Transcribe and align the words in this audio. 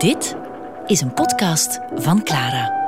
Dit 0.00 0.36
is 0.86 1.00
een 1.00 1.14
podcast 1.14 1.80
van 1.94 2.22
Clara. 2.22 2.78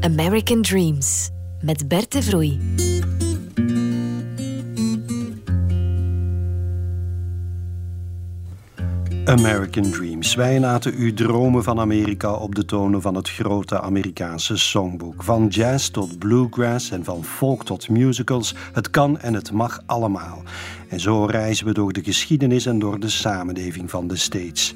American 0.00 0.62
Dreams 0.62 1.30
met 1.60 1.88
Bert 1.88 2.12
de 2.12 2.22
Vroei. 2.22 2.60
American 9.32 9.90
Dreams. 9.90 10.34
Wij 10.34 10.60
laten 10.60 10.94
u 10.96 11.14
dromen 11.14 11.62
van 11.62 11.80
Amerika 11.80 12.32
op 12.32 12.54
de 12.54 12.64
tonen 12.64 13.02
van 13.02 13.14
het 13.14 13.30
grote 13.30 13.80
Amerikaanse 13.80 14.56
songboek. 14.56 15.22
Van 15.22 15.46
jazz 15.46 15.88
tot 15.88 16.18
bluegrass 16.18 16.90
en 16.90 17.04
van 17.04 17.24
folk 17.24 17.64
tot 17.64 17.88
musicals. 17.88 18.54
Het 18.72 18.90
kan 18.90 19.18
en 19.18 19.34
het 19.34 19.52
mag 19.52 19.82
allemaal. 19.86 20.42
En 20.88 21.00
zo 21.00 21.24
reizen 21.24 21.66
we 21.66 21.72
door 21.72 21.92
de 21.92 22.02
geschiedenis 22.02 22.66
en 22.66 22.78
door 22.78 23.00
de 23.00 23.08
samenleving 23.08 23.90
van 23.90 24.06
de 24.06 24.16
States. 24.16 24.74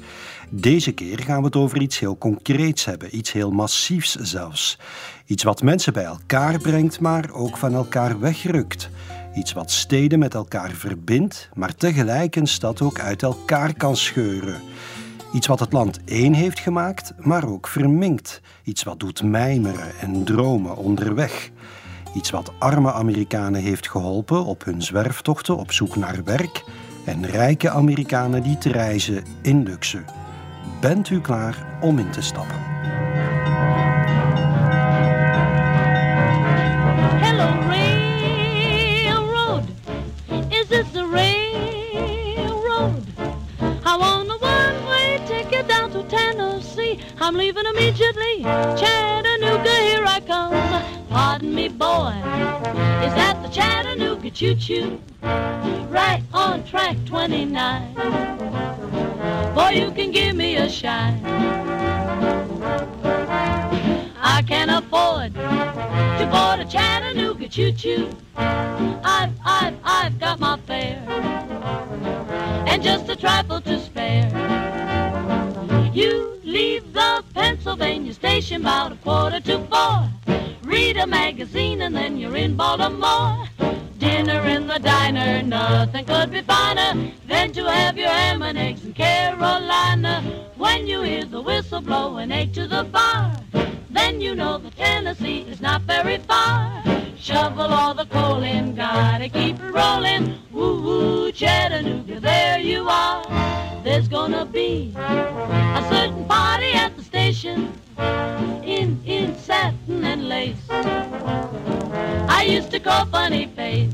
Deze 0.49 0.91
keer 0.91 1.19
gaan 1.19 1.39
we 1.39 1.45
het 1.45 1.55
over 1.55 1.81
iets 1.81 1.99
heel 1.99 2.17
concreets 2.17 2.85
hebben, 2.85 3.17
iets 3.17 3.31
heel 3.31 3.51
massiefs 3.51 4.15
zelfs. 4.15 4.79
Iets 5.25 5.43
wat 5.43 5.61
mensen 5.61 5.93
bij 5.93 6.03
elkaar 6.03 6.59
brengt, 6.59 6.99
maar 6.99 7.29
ook 7.31 7.57
van 7.57 7.73
elkaar 7.73 8.19
wegrukt. 8.19 8.89
Iets 9.37 9.53
wat 9.53 9.71
steden 9.71 10.19
met 10.19 10.33
elkaar 10.33 10.71
verbindt, 10.71 11.49
maar 11.53 11.75
tegelijk 11.75 12.35
een 12.35 12.47
stad 12.47 12.81
ook 12.81 12.99
uit 12.99 13.23
elkaar 13.23 13.73
kan 13.73 13.95
scheuren. 13.95 14.61
Iets 15.33 15.47
wat 15.47 15.59
het 15.59 15.73
land 15.73 15.99
één 16.05 16.33
heeft 16.33 16.59
gemaakt, 16.59 17.13
maar 17.17 17.47
ook 17.47 17.67
verminkt. 17.67 18.41
Iets 18.63 18.83
wat 18.83 18.99
doet 18.99 19.23
mijmeren 19.23 19.91
en 19.99 20.23
dromen 20.23 20.77
onderweg. 20.77 21.49
Iets 22.13 22.29
wat 22.29 22.51
arme 22.59 22.93
Amerikanen 22.93 23.61
heeft 23.61 23.89
geholpen 23.89 24.45
op 24.45 24.65
hun 24.65 24.81
zwerftochten 24.81 25.57
op 25.57 25.71
zoek 25.71 25.95
naar 25.95 26.23
werk 26.23 26.63
en 27.05 27.25
rijke 27.25 27.69
Amerikanen 27.69 28.43
die 28.43 28.57
te 28.57 28.71
reizen 28.71 29.23
in 29.41 29.63
luxe. 29.63 30.03
Bent 30.81 31.09
u 31.09 31.21
klaar 31.21 31.77
om 31.81 31.99
in 31.99 32.09
te 32.11 32.21
stappen? 32.21 32.57
Leaving 47.37 47.67
immediately. 47.67 48.41
Chattanooga, 48.41 49.69
here 49.69 50.03
I 50.03 50.19
come. 50.25 51.07
Pardon 51.07 51.53
me, 51.53 51.67
boy. 51.67 52.15
Is 53.05 53.13
that 53.13 53.39
the 53.43 53.49
Chattanooga 53.49 54.31
choo-choo? 54.31 54.99
Right 55.21 56.23
on 56.33 56.63
track 56.63 56.97
29. 57.05 57.93
Boy, 59.53 59.69
you 59.69 59.91
can 59.91 60.09
give 60.09 60.35
me 60.35 60.55
a 60.55 60.67
shine. 60.67 61.23
I 64.19 64.41
can 64.47 64.71
afford 64.71 65.35
to 65.35 66.29
board 66.31 66.59
a 66.59 66.65
Chattanooga 66.67 67.47
choo-choo. 67.47 68.09
I've, 68.35 69.31
I've, 69.45 69.77
I've 69.83 70.19
got 70.19 70.39
my 70.39 70.57
fare 70.65 71.03
and 72.67 72.81
just 72.81 73.07
a 73.09 73.15
trifle 73.15 73.61
to 73.61 73.79
Pennsylvania 77.67 78.13
station 78.13 78.61
about 78.61 78.93
a 78.93 78.95
quarter 78.95 79.41
to 79.41 79.59
four. 79.67 80.09
Read 80.63 80.95
a 80.95 81.05
magazine 81.05 81.81
and 81.81 81.93
then 81.93 82.15
you're 82.15 82.37
in 82.37 82.55
Baltimore. 82.55 83.45
Dinner 83.97 84.39
in 84.47 84.67
the 84.67 84.79
diner, 84.79 85.43
nothing 85.43 86.05
could 86.05 86.31
be 86.31 86.39
finer 86.43 87.11
than 87.27 87.51
to 87.51 87.69
have 87.69 87.97
your 87.97 88.07
ham 88.07 88.41
and 88.41 88.57
eggs 88.57 88.85
in 88.85 88.93
Carolina. 88.93 90.23
When 90.55 90.87
you 90.87 91.01
hear 91.01 91.25
the 91.25 91.41
whistle 91.41 91.81
blow 91.81 92.15
and 92.15 92.31
egg 92.31 92.53
to 92.53 92.69
the 92.69 92.85
bar, 92.85 93.35
then 93.89 94.21
you 94.21 94.33
know 94.33 94.59
that 94.59 94.77
Tennessee 94.77 95.41
is 95.41 95.59
not 95.59 95.81
very 95.81 96.19
far. 96.19 96.96
Shovel 97.27 97.73
all 97.73 97.93
the 97.93 98.05
coal 98.05 98.41
in, 98.41 98.73
gotta 98.73 99.27
keep 99.27 99.59
it 99.59 99.73
rolling. 99.73 100.35
Woo 100.49 100.81
woo, 100.81 101.31
Chattanooga, 101.33 102.21
there 102.21 102.57
you 102.57 102.87
are. 102.87 103.21
There's 103.83 104.07
gonna 104.07 104.45
be 104.45 104.93
a 104.95 105.85
certain 105.89 106.23
party 106.23 106.71
at 106.71 106.95
the 106.95 107.03
station 107.03 107.73
in 108.63 109.01
in 109.03 109.35
satin 109.35 110.05
and 110.05 110.29
lace. 110.29 110.55
I 110.69 112.47
used 112.47 112.71
to 112.71 112.79
call 112.79 113.05
funny 113.07 113.47
face. 113.47 113.93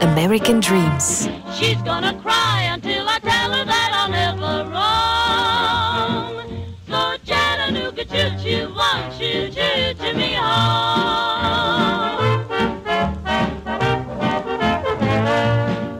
American 0.00 0.60
Dreams. 0.60 1.28
She's 1.52 1.82
gonna 1.82 2.18
cry 2.22 2.70
until 2.72 3.06
I 3.06 3.18
tell 3.18 3.52
her 3.52 3.66
that 3.66 3.90
I'll 3.92 4.08
never 4.08 4.41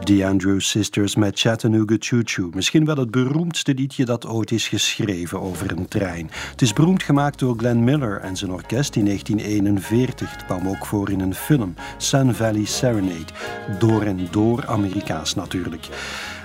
The 0.03 0.25
Andrews 0.25 0.69
Sisters 0.69 1.15
met 1.15 1.39
Chattanooga 1.39 1.95
Choo 1.99 2.21
Choo. 2.23 2.49
Misschien 2.53 2.85
wel 2.85 2.95
het 2.95 3.11
beroemdste 3.11 3.73
liedje 3.73 4.05
dat 4.05 4.27
ooit 4.27 4.51
is 4.51 4.67
geschreven 4.67 5.41
over 5.41 5.71
een 5.71 5.87
trein. 5.87 6.29
Het 6.51 6.61
is 6.61 6.73
beroemd 6.73 7.03
gemaakt 7.03 7.39
door 7.39 7.57
Glenn 7.57 7.83
Miller 7.83 8.19
en 8.19 8.37
zijn 8.37 8.51
orkest 8.51 8.95
in 8.95 9.05
1941. 9.05 10.31
Het 10.31 10.45
kwam 10.45 10.67
ook 10.67 10.85
voor 10.85 11.09
in 11.09 11.19
een 11.19 11.35
film, 11.35 11.73
Sun 11.97 12.33
Valley 12.33 12.65
Serenade. 12.65 13.33
Door 13.79 14.01
en 14.01 14.27
door 14.31 14.65
Amerikaans 14.65 15.35
natuurlijk. 15.35 15.87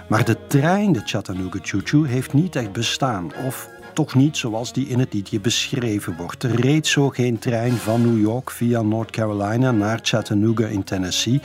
Maar 0.08 0.24
de 0.24 0.46
trein, 0.46 0.92
de 0.92 1.02
Chattanooga 1.04 1.58
Choo 1.62 1.80
Choo, 1.84 2.02
heeft 2.02 2.32
niet 2.32 2.56
echt 2.56 2.72
bestaan. 2.72 3.32
Of 3.46 3.68
toch 3.98 4.14
niet 4.14 4.36
zoals 4.36 4.72
die 4.72 4.88
in 4.88 4.98
het 4.98 5.12
liedje 5.12 5.40
beschreven 5.40 6.16
wordt. 6.16 6.42
Er 6.42 6.60
reed 6.60 6.86
zo 6.86 7.08
geen 7.08 7.38
trein 7.38 7.72
van 7.72 8.00
New 8.02 8.20
York 8.20 8.50
via 8.50 8.82
North 8.82 9.10
Carolina 9.10 9.70
naar 9.70 9.98
Chattanooga 10.02 10.66
in 10.66 10.84
Tennessee. 10.84 11.40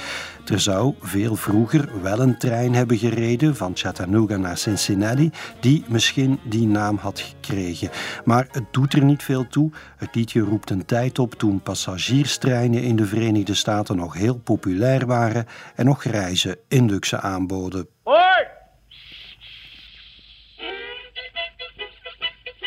Er 0.46 0.60
zou 0.60 0.94
veel 1.02 1.36
vroeger 1.36 2.02
wel 2.02 2.20
een 2.20 2.38
trein 2.38 2.74
hebben 2.74 2.98
gereden 2.98 3.56
van 3.56 3.72
Chattanooga 3.76 4.38
naar 4.38 4.58
Cincinnati, 4.58 5.32
die 5.60 5.84
misschien 5.88 6.40
die 6.44 6.68
naam 6.68 6.98
had 6.98 7.20
gekregen. 7.20 7.90
Maar 8.26 8.48
het 8.52 8.66
doet 8.72 8.94
er 8.94 9.04
niet 9.04 9.24
veel 9.24 9.48
toe. 9.48 9.72
Het 9.98 10.16
liedje 10.16 10.42
roept 10.42 10.70
een 10.70 10.86
tijd 10.86 11.20
op 11.20 11.34
toen 11.34 11.62
passagierstreinen 11.62 12.84
in 12.84 12.96
de 12.96 13.06
Verenigde 13.06 13.54
Staten 13.54 13.96
nog 13.96 14.14
heel 14.14 14.38
populair 14.38 15.06
waren 15.06 15.46
en 15.76 15.86
nog 15.86 16.04
reizen 16.04 16.58
in 16.68 16.90
luxe 16.90 17.20
aanboden. 17.20 17.88
Oi! 18.04 18.53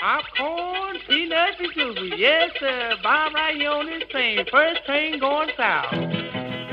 Popcorn, 0.07 1.01
peanuts, 1.09 1.59
and. 1.61 2.19
Yes, 2.19 2.51
sir. 2.61 2.97
Bob. 3.03 3.33
First 4.51 4.85
train 4.85 5.21
going 5.21 5.51
south. 5.57 6.15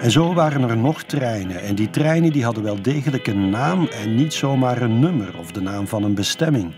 En 0.03 0.11
zo 0.11 0.33
waren 0.33 0.69
er 0.69 0.77
nog 0.77 1.03
treinen. 1.03 1.61
En 1.61 1.75
die 1.75 1.89
treinen 1.89 2.31
die 2.31 2.43
hadden 2.43 2.63
wel 2.63 2.81
degelijk 2.81 3.27
een 3.27 3.49
naam 3.49 3.88
en 3.88 4.16
niet 4.16 4.33
zomaar 4.33 4.81
een 4.81 4.99
nummer 4.99 5.38
of 5.38 5.51
de 5.51 5.61
naam 5.61 5.88
van 5.88 6.03
een 6.03 6.16
bestemming. 6.16 6.73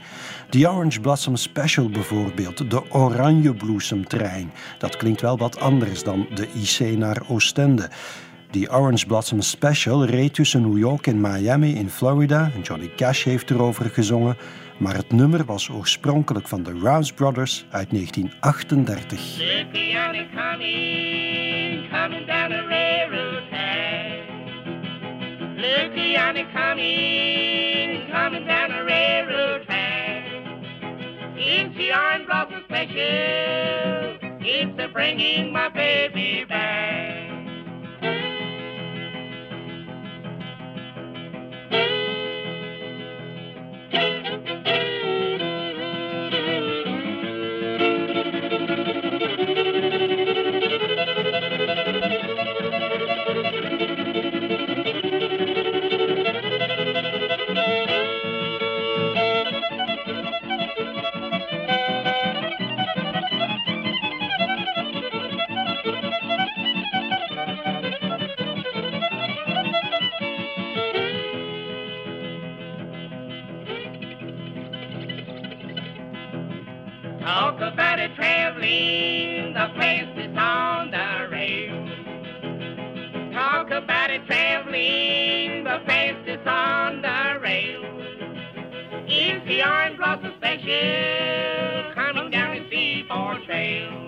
De 0.50 0.70
Orange 0.70 1.00
Blossom 1.00 1.36
Special 1.36 1.90
bijvoorbeeld, 1.90 2.70
de 2.70 2.92
Oranje 2.92 3.54
Bloesemtrein. 3.54 4.52
Dat 4.78 4.98
klinkt 4.98 5.22
wel 5.22 5.38
wat 5.38 5.60
anders 5.60 6.04
dan 6.04 6.28
de 6.34 6.48
IC 6.54 6.98
naar 6.98 7.22
Oostende. 7.28 7.90
Die 8.52 8.72
Orange 8.72 9.06
Blossom 9.06 9.42
Special 9.42 10.06
reed 10.06 10.34
tussen 10.34 10.62
New 10.62 10.78
York 10.78 11.08
en 11.08 11.22
Miami 11.22 11.76
in 11.76 11.90
Florida. 11.90 12.52
En 12.56 12.62
Johnny 12.62 12.92
Cash 12.96 13.24
heeft 13.24 13.50
erover 13.50 13.90
gezongen. 13.90 14.38
Maar 14.78 14.96
het 14.96 15.12
nummer 15.12 15.46
was 15.46 15.70
oorspronkelijk 15.70 16.48
van 16.48 16.64
de 16.64 16.80
Rouse 16.82 17.14
Brothers 17.14 17.66
uit 17.70 17.90
1938. 17.90 19.38
Looky 19.38 19.96
on 20.08 20.16
it 20.16 20.28
coming, 20.36 21.90
coming 21.92 22.28
down 22.28 22.50
the 22.50 22.66
railroad 22.68 23.44
track. 23.50 24.30
Looky 25.56 26.16
on 26.18 26.36
it 26.36 26.48
coming, 26.54 28.12
coming 28.12 28.48
down 28.48 28.70
the 28.70 28.84
railroad 28.84 29.66
track. 29.66 30.24
It's 31.36 31.76
the 31.76 31.92
Orange 31.94 32.26
Blossom 32.26 32.64
Special. 32.64 34.18
It's 34.40 34.80
a 34.84 34.88
bringing 34.94 35.52
my 35.54 35.70
baby 35.70 36.46
back. 36.48 37.05
Coming 90.66 92.32
down 92.32 92.68
the 92.70 93.04
Trail? 93.46 94.06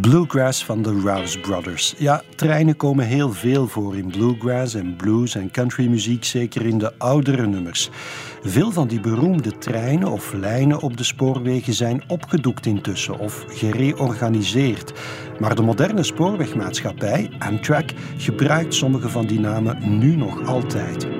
Bluegrass 0.00 0.64
van 0.64 0.82
de 0.82 1.00
Rouse 1.04 1.38
Brothers. 1.38 1.94
Ja, 1.98 2.22
treinen 2.34 2.76
komen 2.76 3.06
heel 3.06 3.32
veel 3.32 3.66
voor 3.66 3.96
in 3.96 4.10
bluegrass 4.10 4.74
en 4.74 4.96
blues 4.96 5.34
en 5.34 5.50
countrymuziek, 5.50 6.24
zeker 6.24 6.66
in 6.66 6.78
de 6.78 6.92
oudere 6.98 7.46
nummers. 7.46 7.90
Veel 8.42 8.70
van 8.70 8.88
die 8.88 9.00
beroemde 9.00 9.58
treinen 9.58 10.08
of 10.08 10.32
lijnen 10.32 10.80
op 10.80 10.96
de 10.96 11.04
spoorwegen 11.04 11.72
zijn 11.72 12.02
opgedoekt 12.08 12.66
intussen 12.66 13.18
of 13.18 13.44
gereorganiseerd. 13.48 14.92
Maar 15.38 15.54
de 15.54 15.62
moderne 15.62 16.02
spoorwegmaatschappij, 16.02 17.30
Amtrak, 17.38 17.90
gebruikt 18.16 18.74
sommige 18.74 19.08
van 19.08 19.26
die 19.26 19.40
namen 19.40 19.98
nu 19.98 20.16
nog 20.16 20.46
altijd. 20.46 21.19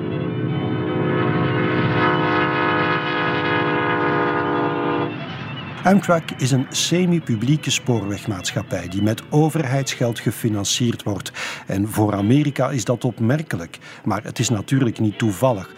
Amtrak 5.83 6.31
is 6.37 6.51
een 6.51 6.65
semi-publieke 6.69 7.71
spoorwegmaatschappij 7.71 8.87
die 8.87 9.01
met 9.01 9.21
overheidsgeld 9.29 10.19
gefinancierd 10.19 11.03
wordt. 11.03 11.31
En 11.67 11.87
voor 11.87 12.13
Amerika 12.13 12.69
is 12.69 12.85
dat 12.85 13.05
opmerkelijk. 13.05 13.79
Maar 14.03 14.23
het 14.23 14.39
is 14.39 14.49
natuurlijk 14.49 14.99
niet 14.99 15.17
toevallig. 15.17 15.73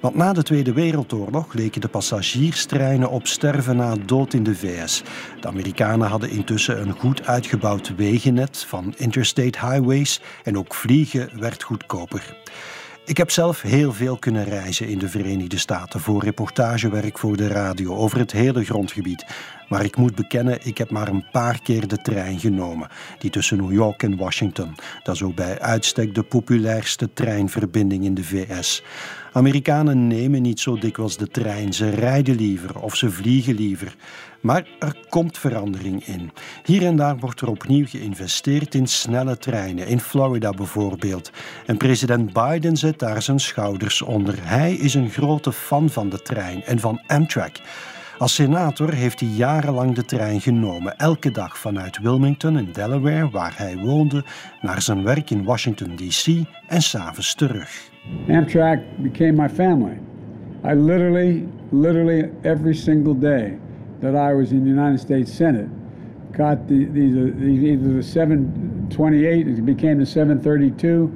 Want 0.00 0.14
na 0.14 0.32
de 0.32 0.42
Tweede 0.42 0.72
Wereldoorlog 0.72 1.52
leken 1.52 1.80
de 1.80 1.88
passagierstreinen 1.88 3.10
op 3.10 3.26
sterven 3.26 3.76
na 3.76 3.94
dood 4.06 4.32
in 4.32 4.42
de 4.42 4.54
VS. 4.54 5.02
De 5.40 5.48
Amerikanen 5.48 6.08
hadden 6.08 6.30
intussen 6.30 6.80
een 6.80 6.92
goed 6.98 7.26
uitgebouwd 7.26 7.94
wegennet 7.96 8.64
van 8.68 8.94
interstate 8.96 9.66
highways 9.66 10.20
en 10.44 10.58
ook 10.58 10.74
vliegen 10.74 11.30
werd 11.38 11.62
goedkoper. 11.62 12.36
Ik 13.06 13.16
heb 13.16 13.30
zelf 13.30 13.62
heel 13.62 13.92
veel 13.92 14.16
kunnen 14.16 14.44
reizen 14.44 14.88
in 14.88 14.98
de 14.98 15.08
Verenigde 15.08 15.58
Staten 15.58 16.00
voor 16.00 16.22
reportagewerk 16.22 17.18
voor 17.18 17.36
de 17.36 17.48
radio 17.48 17.94
over 17.94 18.18
het 18.18 18.32
hele 18.32 18.64
grondgebied. 18.64 19.24
Maar 19.68 19.84
ik 19.84 19.96
moet 19.96 20.14
bekennen, 20.14 20.58
ik 20.62 20.78
heb 20.78 20.90
maar 20.90 21.08
een 21.08 21.26
paar 21.32 21.60
keer 21.62 21.88
de 21.88 21.96
trein 21.96 22.38
genomen. 22.38 22.88
Die 23.18 23.30
tussen 23.30 23.56
New 23.56 23.72
York 23.72 24.02
en 24.02 24.16
Washington. 24.16 24.74
Dat 25.02 25.14
is 25.14 25.22
ook 25.22 25.34
bij 25.34 25.60
uitstek 25.60 26.14
de 26.14 26.22
populairste 26.22 27.12
treinverbinding 27.12 28.04
in 28.04 28.14
de 28.14 28.24
VS. 28.24 28.82
Amerikanen 29.32 30.06
nemen 30.06 30.42
niet 30.42 30.60
zo 30.60 30.78
dikwijls 30.78 31.16
de 31.16 31.28
trein. 31.28 31.72
Ze 31.72 31.90
rijden 31.90 32.36
liever 32.36 32.80
of 32.80 32.96
ze 32.96 33.10
vliegen 33.10 33.54
liever. 33.54 33.96
Maar 34.40 34.66
er 34.78 34.96
komt 35.08 35.38
verandering 35.38 36.06
in. 36.06 36.30
Hier 36.64 36.84
en 36.84 36.96
daar 36.96 37.18
wordt 37.18 37.40
er 37.40 37.48
opnieuw 37.48 37.86
geïnvesteerd 37.86 38.74
in 38.74 38.86
snelle 38.86 39.38
treinen, 39.38 39.86
in 39.86 40.00
Florida 40.00 40.50
bijvoorbeeld. 40.50 41.30
En 41.66 41.76
president 41.76 42.32
Biden 42.32 42.76
zet 42.76 42.98
daar 42.98 43.22
zijn 43.22 43.40
schouders 43.40 44.02
onder. 44.02 44.34
Hij 44.40 44.74
is 44.74 44.94
een 44.94 45.10
grote 45.10 45.52
fan 45.52 45.90
van 45.90 46.08
de 46.08 46.22
trein 46.22 46.62
en 46.62 46.80
van 46.80 47.00
Amtrak. 47.06 47.60
Als 48.18 48.34
senator 48.34 48.92
heeft 48.92 49.20
hij 49.20 49.28
jarenlang 49.28 49.94
de 49.94 50.04
trein 50.04 50.40
genomen, 50.40 50.98
elke 50.98 51.30
dag 51.30 51.58
vanuit 51.58 51.98
Wilmington 51.98 52.58
in 52.58 52.68
Delaware, 52.72 53.30
waar 53.30 53.54
hij 53.56 53.76
woonde, 53.76 54.24
naar 54.60 54.82
zijn 54.82 55.02
werk 55.02 55.30
in 55.30 55.44
Washington, 55.44 55.96
D.C. 55.96 56.44
en 56.68 56.82
s'avonds 56.82 57.34
terug. 57.34 57.90
Amtrak 58.28 58.78
became 58.96 59.32
my 59.32 59.48
family. 59.48 59.98
I 60.64 60.74
literally, 60.74 61.48
literally 61.70 62.30
every 62.42 62.74
single 62.74 63.18
day 63.18 63.58
that 64.00 64.14
I 64.14 64.34
was 64.34 64.50
in 64.50 64.62
the 64.62 64.70
United 64.70 65.00
States 65.00 65.36
Senate 65.36 65.68
got 66.36 66.68
the, 66.68 66.84
these, 66.84 67.16
uh, 67.16 67.44
either 67.44 67.94
the 67.94 68.02
728, 68.02 69.48
it 69.48 69.64
became 69.64 69.98
the 69.98 70.06
732, 70.06 71.10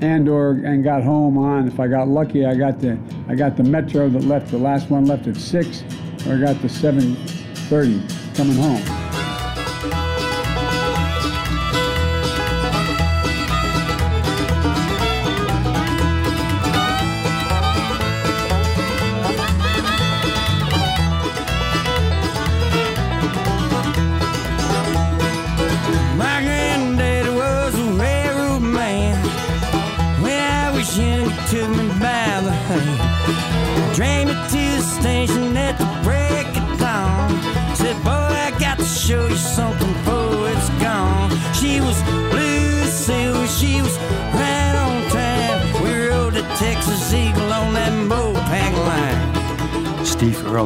and 0.00 0.28
or 0.28 0.52
and 0.52 0.84
got 0.84 1.02
home 1.02 1.38
on. 1.38 1.68
If 1.68 1.80
I 1.80 1.88
got 1.88 2.08
lucky, 2.08 2.44
I 2.44 2.54
got 2.54 2.80
the 2.80 2.98
I 3.28 3.34
got 3.34 3.56
the 3.56 3.64
Metro 3.64 4.08
that 4.08 4.24
left. 4.24 4.50
The 4.50 4.58
last 4.58 4.90
one 4.90 5.06
left 5.06 5.26
at 5.26 5.36
six, 5.36 5.82
or 6.26 6.34
I 6.34 6.38
got 6.38 6.60
the 6.62 6.68
730 6.68 8.34
coming 8.34 8.56
home. 8.56 9.05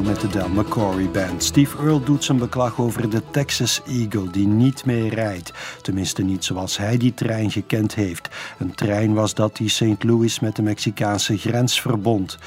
Met 0.05 0.21
de 0.21 0.29
Del 0.29 0.49
McCory 0.49 1.09
Band. 1.11 1.45
Steve 1.45 1.79
Earle 1.79 2.03
doet 2.03 2.25
zijn 2.25 2.39
beklag 2.39 2.81
over 2.81 3.11
de 3.11 3.23
Texas 3.31 3.83
Eagle 3.87 4.31
die 4.31 4.47
niet 4.47 4.85
meer 4.85 5.15
rijdt. 5.15 5.53
Tenminste 5.83 6.23
niet 6.23 6.45
zoals 6.45 6.77
hij 6.77 6.97
die 6.97 7.15
trein 7.15 7.51
gekend 7.51 7.95
heeft. 7.95 8.29
Een 8.59 8.75
trein 8.75 9.15
was 9.15 9.35
dat 9.35 9.57
die 9.57 9.69
St. 9.69 10.03
Louis 10.03 10.41
met 10.41 10.57
de 10.57 10.63
Mexicaanse 10.63 11.39
grens 11.39 11.81
verbond. 11.81 12.39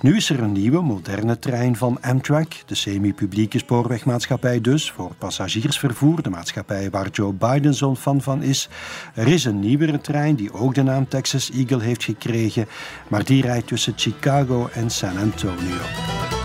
Nu 0.00 0.16
is 0.16 0.30
er 0.30 0.42
een 0.42 0.52
nieuwe, 0.52 0.82
moderne 0.82 1.38
trein 1.38 1.76
van 1.76 1.98
Amtrak, 2.00 2.52
de 2.66 2.74
semi-publieke 2.74 3.58
spoorwegmaatschappij 3.58 4.60
dus, 4.60 4.90
voor 4.90 5.14
passagiersvervoer, 5.18 6.22
de 6.22 6.30
maatschappij 6.30 6.90
waar 6.90 7.08
Joe 7.08 7.32
Biden 7.32 7.74
zo'n 7.74 7.96
fan 7.96 8.20
van 8.20 8.42
is. 8.42 8.68
Er 9.14 9.26
is 9.28 9.44
een 9.44 9.60
nieuwere 9.60 10.00
trein 10.00 10.34
die 10.34 10.52
ook 10.52 10.74
de 10.74 10.82
naam 10.82 11.08
Texas 11.08 11.50
Eagle 11.50 11.82
heeft 11.82 12.04
gekregen, 12.04 12.66
maar 13.08 13.24
die 13.24 13.42
rijdt 13.42 13.66
tussen 13.66 13.92
Chicago 13.96 14.68
en 14.72 14.90
San 14.90 15.18
Antonio. 15.18 16.35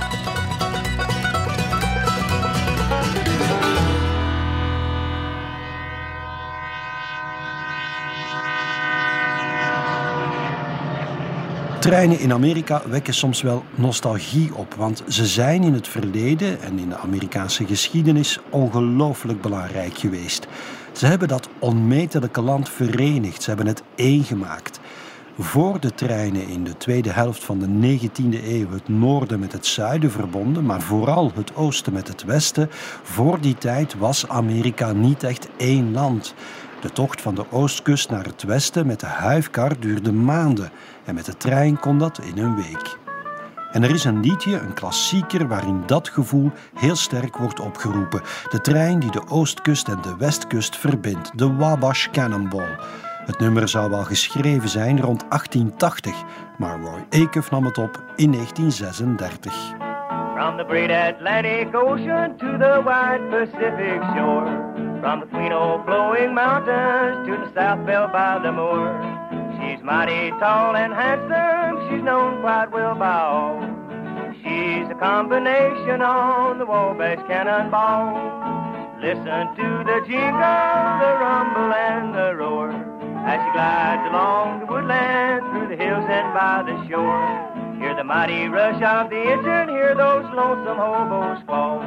Treinen 11.82 12.20
in 12.20 12.34
Amerika 12.34 12.82
wekken 12.90 13.14
soms 13.14 13.42
wel 13.42 13.64
nostalgie 13.76 14.56
op, 14.56 14.74
want 14.74 15.04
ze 15.08 15.26
zijn 15.26 15.64
in 15.64 15.74
het 15.74 15.88
verleden 15.88 16.62
en 16.62 16.80
in 16.80 16.90
de 16.90 16.98
Amerikaanse 16.98 17.66
geschiedenis 17.66 18.40
ongelooflijk 18.50 19.42
belangrijk 19.42 19.98
geweest. 19.98 20.48
Ze 20.92 21.06
hebben 21.06 21.28
dat 21.28 21.50
onmetelijke 21.60 22.42
land 22.42 22.70
verenigd, 22.70 23.44
ze 23.44 23.50
hebben 23.50 23.68
het 23.68 23.84
één 23.96 24.24
gemaakt. 24.24 24.80
Voor 25.40 25.80
de 25.80 25.94
treinen 25.94 26.48
in 26.48 26.64
de 26.64 26.78
tweede 26.78 27.12
helft 27.12 27.44
van 27.44 27.60
de 27.60 27.98
19e 28.00 28.44
eeuw 28.44 28.72
het 28.72 28.88
noorden 28.88 29.40
met 29.40 29.52
het 29.52 29.66
zuiden 29.66 30.12
verbonden, 30.12 30.66
maar 30.66 30.82
vooral 30.82 31.32
het 31.36 31.56
oosten 31.56 31.94
met 31.94 32.08
het 32.08 32.24
westen, 32.24 32.70
voor 33.04 33.42
die 33.42 33.56
tijd 33.56 33.98
was 33.98 34.28
Amerika 34.28 34.92
niet 34.92 35.24
echt 35.24 35.48
één 35.58 35.92
land. 35.92 36.34
De 36.82 36.92
tocht 36.92 37.22
van 37.22 37.36
de 37.36 37.46
oostkust 37.52 38.10
naar 38.10 38.26
het 38.26 38.44
westen 38.44 38.88
met 38.88 39.00
de 39.00 39.06
huifkar 39.06 39.80
duurde 39.80 40.12
maanden 40.12 40.72
en 41.06 41.16
met 41.16 41.26
de 41.26 41.38
trein 41.38 41.80
kon 41.80 41.98
dat 41.98 42.20
in 42.20 42.38
een 42.38 42.56
week. 42.56 43.00
En 43.72 43.84
er 43.84 43.90
is 43.90 44.04
een 44.04 44.20
liedje, 44.20 44.60
een 44.60 44.74
klassieker, 44.74 45.48
waarin 45.48 45.84
dat 45.86 46.10
gevoel 46.10 46.52
heel 46.76 46.96
sterk 46.96 47.38
wordt 47.38 47.60
opgeroepen. 47.60 48.22
De 48.50 48.62
trein 48.62 49.00
die 49.00 49.12
de 49.12 49.28
oostkust 49.28 49.88
en 49.88 50.02
de 50.02 50.16
westkust 50.18 50.78
verbindt, 50.78 51.38
de 51.38 51.56
Wabash 51.56 52.08
Cannonball. 52.12 52.78
Het 53.26 53.40
nummer 53.40 53.70
zou 53.70 53.90
wel 53.90 54.04
geschreven 54.04 54.70
zijn 54.70 55.02
rond 55.02 55.26
1880, 55.30 56.16
maar 56.58 56.80
Roy 56.80 57.22
Acuff 57.24 57.52
nam 57.52 57.66
het 57.66 57.78
op 57.78 58.04
in 58.16 58.32
1936. 58.32 59.54
From 60.36 60.58
the 60.58 60.66
great 60.68 61.16
Atlantic 61.16 61.76
Ocean 61.76 62.38
to 62.38 62.58
the 62.58 62.82
wide 62.84 63.22
Pacific 63.30 64.02
shore. 64.16 64.72
From 65.02 65.20
the 65.20 65.28
Queen 65.32 65.52
Flowing 65.86 66.34
Mountains 66.34 67.28
to 67.28 67.36
the 67.36 67.50
South 67.56 67.86
Bell 67.86 68.08
by 68.08 68.40
the 68.42 68.52
Moor. 68.52 69.11
She's 69.62 69.84
mighty 69.84 70.32
tall 70.42 70.76
and 70.76 70.92
handsome, 70.92 71.78
she's 71.88 72.04
known 72.04 72.42
quite 72.42 72.72
well 72.72 72.96
by 72.96 73.14
all. 73.14 73.62
She's 74.42 74.90
a 74.90 74.98
combination 75.00 76.02
on 76.02 76.58
the 76.58 76.66
Wabash 76.66 77.22
Cannonball. 77.28 78.18
Listen 79.00 79.54
to 79.56 79.68
the 79.86 80.02
jingle, 80.10 80.86
the 80.98 81.14
rumble, 81.22 81.74
and 81.74 82.14
the 82.16 82.36
roar 82.36 82.72
as 83.26 83.38
she 83.38 83.52
glides 83.54 84.02
along 84.10 84.62
the 84.62 84.66
woodland 84.66 85.46
through 85.52 85.70
the 85.70 85.78
hills 85.78 86.06
and 86.10 86.34
by 86.34 86.64
the 86.66 86.76
shore. 86.90 87.78
Hear 87.78 87.96
the 87.96 88.04
mighty 88.04 88.48
rush 88.48 88.82
of 88.82 89.10
the 89.12 89.22
engine, 89.22 89.70
hear 89.70 89.94
those 89.94 90.26
lonesome 90.34 90.78
hobos 90.78 91.40
squall 91.42 91.80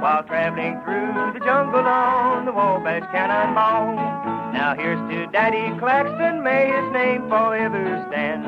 while 0.00 0.22
traveling 0.22 0.80
through 0.82 1.32
the 1.32 1.44
jungle 1.44 1.84
on 1.84 2.46
the 2.46 2.52
Wabash 2.52 3.04
Cannonball. 3.12 4.37
Now 4.52 4.74
here's 4.74 4.98
to 5.10 5.26
Daddy 5.32 5.78
Claxton, 5.78 6.42
may 6.42 6.66
his 6.66 6.92
name 6.92 7.28
forever 7.28 8.04
stand, 8.10 8.44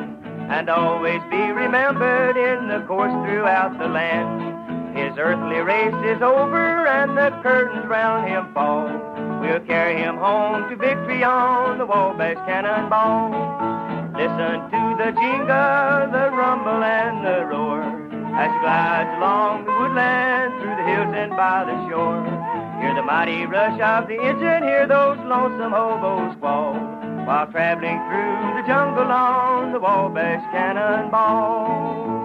and 0.51 0.69
always 0.69 1.21
be 1.31 1.53
remembered 1.53 2.37
in 2.37 2.69
the 2.69 2.85
course 2.87 3.13
throughout 3.25 3.79
the 3.79 3.87
land. 3.87 4.97
His 4.97 5.17
earthly 5.19 5.61
race 5.61 5.95
is 6.05 6.21
over, 6.23 6.87
and 6.87 7.17
the 7.17 7.31
curtains 7.43 7.87
round 7.87 8.29
him 8.29 8.53
fall. 8.53 8.89
We'll 9.41 9.61
carry 9.61 9.97
him 9.97 10.17
home 10.17 10.69
to 10.69 10.77
victory 10.77 11.23
on 11.23 11.79
the 11.79 11.87
Wabash 11.87 12.37
Cannonball. 12.47 13.31
Listen 14.13 14.61
to 14.69 14.83
the 14.99 15.13
jingle, 15.13 16.11
the 16.13 16.31
rumble, 16.37 16.83
and 16.83 17.25
the 17.25 17.47
roar 17.47 17.83
as 18.35 18.51
he 18.51 18.59
glides 18.61 19.11
along 19.17 19.65
the 19.65 19.73
woodland 19.73 20.53
through 20.61 20.77
the 20.77 20.87
hills 20.91 21.15
and 21.15 21.31
by 21.37 21.65
the 21.65 21.77
shore. 21.89 22.60
Hear 22.81 22.95
the 22.95 23.03
mighty 23.03 23.45
rush 23.45 23.79
of 23.79 24.09
the 24.09 24.15
engine, 24.15 24.63
hear 24.63 24.87
those 24.87 25.19
lonesome 25.19 25.73
hobos 25.73 26.35
squall 26.37 26.73
while 27.27 27.47
traveling 27.47 27.99
through 28.09 28.63
the 28.63 28.67
jungle 28.67 29.05
on 29.05 29.73
the 29.73 29.81
Wabash 29.81 30.43
Cannonball. 30.51 32.20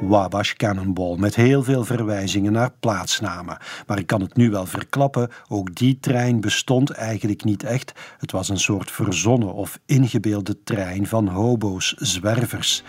Wabash 0.00 0.52
Cannonball 0.52 1.16
met 1.18 1.34
heel 1.34 1.62
veel 1.62 1.84
verwijzingen 1.84 2.52
naar 2.52 2.70
plaatsnamen. 2.80 3.58
Maar 3.86 3.98
ik 3.98 4.06
kan 4.06 4.20
het 4.20 4.36
nu 4.36 4.50
wel 4.50 4.66
verklappen, 4.66 5.30
ook 5.48 5.74
die 5.74 5.98
trein 6.00 6.40
bestond 6.40 6.90
eigenlijk 6.90 7.44
niet 7.44 7.62
echt. 7.62 7.92
Het 8.18 8.32
was 8.32 8.48
een 8.48 8.58
soort 8.58 8.90
verzonnen 8.90 9.52
of 9.54 9.78
ingebeelde 9.86 10.62
trein 10.62 11.06
van 11.06 11.28
hobo's, 11.28 11.94
zwervers. 11.98 12.82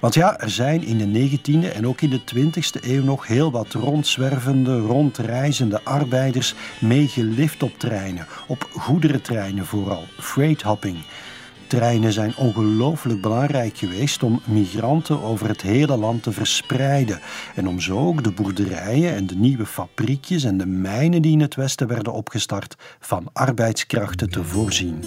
Want 0.00 0.14
ja, 0.14 0.38
er 0.38 0.50
zijn 0.50 0.82
in 0.82 0.98
de 0.98 1.38
19e 1.38 1.74
en 1.74 1.86
ook 1.86 2.00
in 2.00 2.10
de 2.10 2.20
20e 2.34 2.84
eeuw 2.84 3.04
nog 3.04 3.26
heel 3.26 3.50
wat 3.50 3.72
rondzwervende, 3.72 4.78
rondreizende 4.78 5.80
arbeiders 5.84 6.54
meegelift 6.80 7.62
op 7.62 7.78
treinen, 7.78 8.26
op 8.46 8.68
goederentreinen 8.72 9.66
vooral, 9.66 10.04
freight 10.18 10.62
hopping. 10.62 10.96
Treinen 11.68 12.12
zijn 12.12 12.36
ongelooflijk 12.36 13.20
belangrijk 13.20 13.76
geweest 13.76 14.22
om 14.22 14.40
migranten 14.44 15.22
over 15.22 15.48
het 15.48 15.62
hele 15.62 15.96
land 15.96 16.22
te 16.22 16.32
verspreiden 16.32 17.20
en 17.54 17.68
om 17.68 17.80
zo 17.80 17.98
ook 17.98 18.24
de 18.24 18.30
boerderijen 18.30 19.14
en 19.14 19.26
de 19.26 19.34
nieuwe 19.34 19.66
fabriekjes 19.66 20.44
en 20.44 20.58
de 20.58 20.66
mijnen 20.66 21.22
die 21.22 21.32
in 21.32 21.40
het 21.40 21.54
westen 21.54 21.88
werden 21.88 22.12
opgestart 22.12 22.76
van 23.00 23.28
arbeidskrachten 23.32 24.30
te 24.30 24.44
voorzien. 24.44 25.04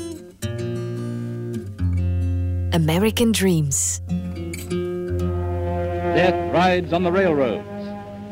American 2.69 3.31
Dreams. 3.31 3.99
Death 6.13 6.35
rides 6.53 6.91
on 6.93 7.03
the 7.03 7.11
railroads. 7.11 7.63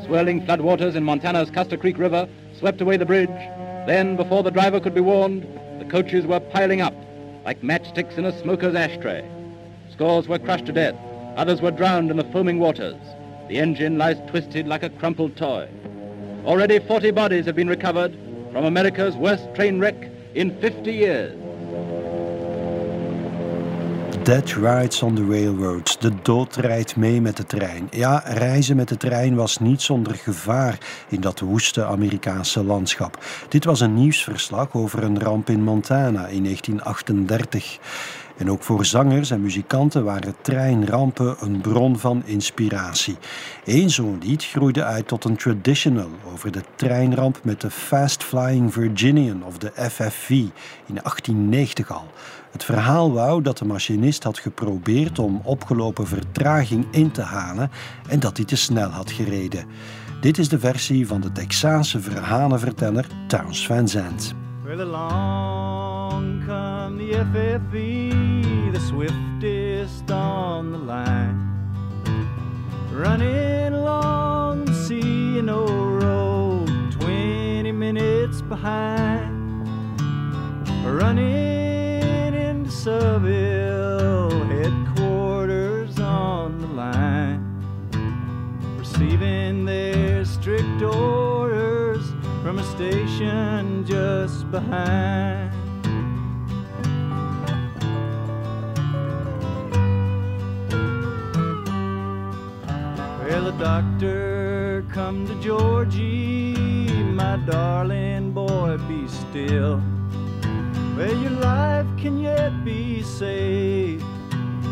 Swirling 0.03 0.43
floodwaters 0.43 0.93
in 0.93 1.03
Montana's 1.03 1.49
Custer 1.49 1.77
Creek 1.77 1.97
River 1.97 2.27
swept 2.57 2.81
away 2.81 2.97
the 2.97 3.05
bridge. 3.05 3.49
Then, 3.85 4.15
before 4.15 4.43
the 4.43 4.51
driver 4.51 4.79
could 4.79 4.93
be 4.93 5.03
warned, 5.03 5.45
the 5.79 5.85
coaches 5.85 6.25
were 6.25 6.41
piling 6.41 6.81
up 6.81 7.08
like 7.45 7.61
matchsticks 7.61 8.17
in 8.17 8.25
a 8.25 8.39
smoker's 8.39 8.75
ashtray. 8.75 9.27
Scores 9.91 10.27
were 10.27 10.39
crushed 10.39 10.65
to 10.67 10.71
death. 10.71 10.95
Others 11.37 11.61
were 11.61 11.71
drowned 11.71 12.11
in 12.11 12.17
the 12.17 12.23
foaming 12.25 12.59
waters. 12.59 12.97
The 13.47 13.59
engine 13.59 13.97
lies 13.97 14.17
twisted 14.27 14.67
like 14.67 14.83
a 14.83 14.89
crumpled 14.89 15.35
toy. 15.35 15.67
Already 16.45 16.79
40 16.79 17.11
bodies 17.11 17.45
have 17.45 17.55
been 17.55 17.69
recovered 17.69 18.13
from 18.51 18.65
America's 18.65 19.15
worst 19.15 19.53
train 19.55 19.79
wreck 19.79 20.09
in 20.35 20.59
50 20.59 20.91
years. 20.91 21.48
Dead 24.29 24.51
rides 24.51 25.01
on 25.01 25.15
the 25.15 25.25
railroads. 25.25 25.99
De 25.99 26.11
dood 26.21 26.55
rijdt 26.55 26.95
mee 26.95 27.21
met 27.21 27.37
de 27.37 27.45
trein. 27.45 27.87
Ja, 27.91 28.23
reizen 28.25 28.75
met 28.75 28.87
de 28.87 28.97
trein 28.97 29.35
was 29.35 29.59
niet 29.59 29.81
zonder 29.81 30.15
gevaar 30.15 30.77
in 31.07 31.21
dat 31.21 31.39
woeste 31.39 31.85
Amerikaanse 31.85 32.63
landschap. 32.63 33.23
Dit 33.47 33.65
was 33.65 33.79
een 33.79 33.93
nieuwsverslag 33.93 34.73
over 34.73 35.03
een 35.03 35.19
ramp 35.19 35.49
in 35.49 35.63
Montana 35.63 36.27
in 36.27 36.43
1938. 36.43 37.79
En 38.37 38.51
ook 38.51 38.63
voor 38.63 38.85
zangers 38.85 39.31
en 39.31 39.41
muzikanten 39.41 40.03
waren 40.03 40.35
treinrampen 40.41 41.35
een 41.39 41.61
bron 41.61 41.99
van 41.99 42.21
inspiratie. 42.25 43.17
Eén 43.65 43.89
zo'n 43.89 44.21
lied 44.23 44.45
groeide 44.45 44.83
uit 44.83 45.07
tot 45.07 45.23
een 45.23 45.35
traditional 45.35 46.09
over 46.33 46.51
de 46.51 46.61
treinramp 46.75 47.39
met 47.43 47.61
de 47.61 47.71
Fast 47.71 48.23
Flying 48.23 48.73
Virginian 48.73 49.43
of 49.43 49.57
de 49.57 49.71
FFV 49.75 50.29
in 50.29 50.99
1890 51.03 51.91
al. 51.91 52.07
Het 52.51 52.63
verhaal 52.63 53.13
wou 53.13 53.41
dat 53.41 53.57
de 53.57 53.65
machinist 53.65 54.23
had 54.23 54.39
geprobeerd 54.39 55.19
om 55.19 55.41
opgelopen 55.43 56.07
vertraging 56.07 56.87
in 56.91 57.11
te 57.11 57.21
halen 57.21 57.71
en 58.07 58.19
dat 58.19 58.37
hij 58.37 58.45
te 58.45 58.55
snel 58.55 58.89
had 58.89 59.11
gereden. 59.11 59.65
Dit 60.21 60.37
is 60.37 60.49
de 60.49 60.59
versie 60.59 61.07
van 61.07 61.21
de 61.21 61.31
Texaanse 61.31 61.99
verhalenverteller 61.99 63.05
Towns 63.27 63.65
Van 63.65 63.87
Zandt. 63.87 64.33
Well, 64.63 64.81
along 64.81 66.45
come 66.45 66.97
the 66.97 67.25
FFV, 67.31 68.11
the 68.73 68.79
swiftest 68.87 70.11
on 70.11 70.71
the 70.71 70.79
line. 70.85 71.47
Running 72.93 73.73
along 73.73 74.67
road, 75.99 76.69
20 76.99 77.71
minutes 77.71 78.41
behind. 78.47 79.37
Seville, 82.89 84.45
headquarters 84.45 85.99
on 85.99 86.59
the 86.59 86.65
line. 86.65 87.39
Receiving 88.79 89.63
their 89.63 90.25
strict 90.25 90.81
orders 90.81 92.03
from 92.41 92.57
a 92.57 92.63
station 92.63 93.85
just 93.85 94.49
behind. 94.49 95.51
Well, 103.21 103.43
the 103.51 103.55
doctor 103.59 104.83
come 104.91 105.27
to 105.27 105.35
Georgie, 105.43 106.55
my 107.21 107.37
darling 107.45 108.31
boy, 108.31 108.79
be 108.87 109.07
still. 109.07 109.79
Well, 110.97 111.15
your 111.15 111.31
life 111.31 111.78
can 112.01 112.17
yet 112.17 112.63
be 112.63 113.03
saved 113.03 114.03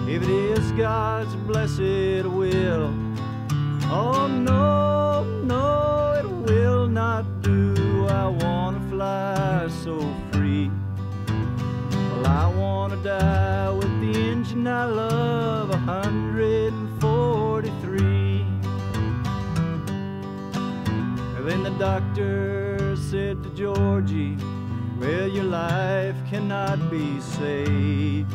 if 0.07 0.23
it 0.23 0.29
is 0.29 0.71
God's 0.73 1.35
blessed 1.35 2.23
will. 2.23 2.93
Oh 3.91 4.27
no, 4.27 5.23
no, 5.43 6.13
it 6.13 6.25
will 6.25 6.87
not 6.87 7.25
do. 7.41 8.07
I 8.07 8.27
wanna 8.27 8.79
fly 8.89 9.67
so 9.83 9.99
free. 10.31 10.71
Well, 11.89 12.27
I 12.27 12.47
wanna 12.47 12.95
die 13.03 13.71
with 13.71 13.99
the 13.99 14.17
engine 14.31 14.65
I 14.65 14.85
love, 14.85 15.69
143. 15.69 18.45
And 21.35 21.45
then 21.45 21.63
the 21.63 21.71
doctor 21.71 22.95
said 22.95 23.43
to 23.43 23.49
Georgie, 23.49 24.37
Well, 25.07 25.29
your 25.29 25.45
life 25.45 26.17
cannot 26.29 26.91
be 26.91 27.21
saved. 27.21 28.29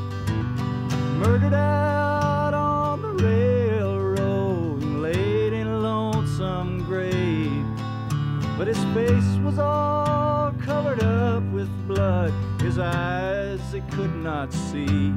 Murdered 1.21 1.53
out 1.53 2.55
on 2.55 3.03
the 3.03 3.13
railroad 3.23 4.81
and 4.81 5.03
laid 5.03 5.53
in 5.53 5.67
a 5.67 5.79
lonesome 5.79 6.83
grave. 6.87 7.67
But 8.57 8.69
his 8.69 8.83
face 8.95 9.37
was 9.45 9.59
all 9.59 10.53
covered 10.65 11.03
up 11.03 11.43
with 11.53 11.69
blood, 11.87 12.33
his 12.63 12.79
eyes 12.79 13.61
they 13.71 13.83
could 13.91 14.15
not 14.15 14.51
see. 14.51 15.13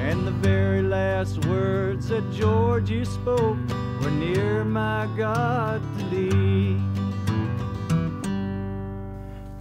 And 0.00 0.26
the 0.26 0.36
very 0.40 0.80
last 0.80 1.44
words 1.44 2.08
that 2.08 2.24
Georgie 2.32 3.04
spoke 3.04 3.58
were 4.00 4.10
near 4.10 4.64
my 4.64 5.06
God 5.14 5.82
to 5.98 6.04
thee. 6.06 6.71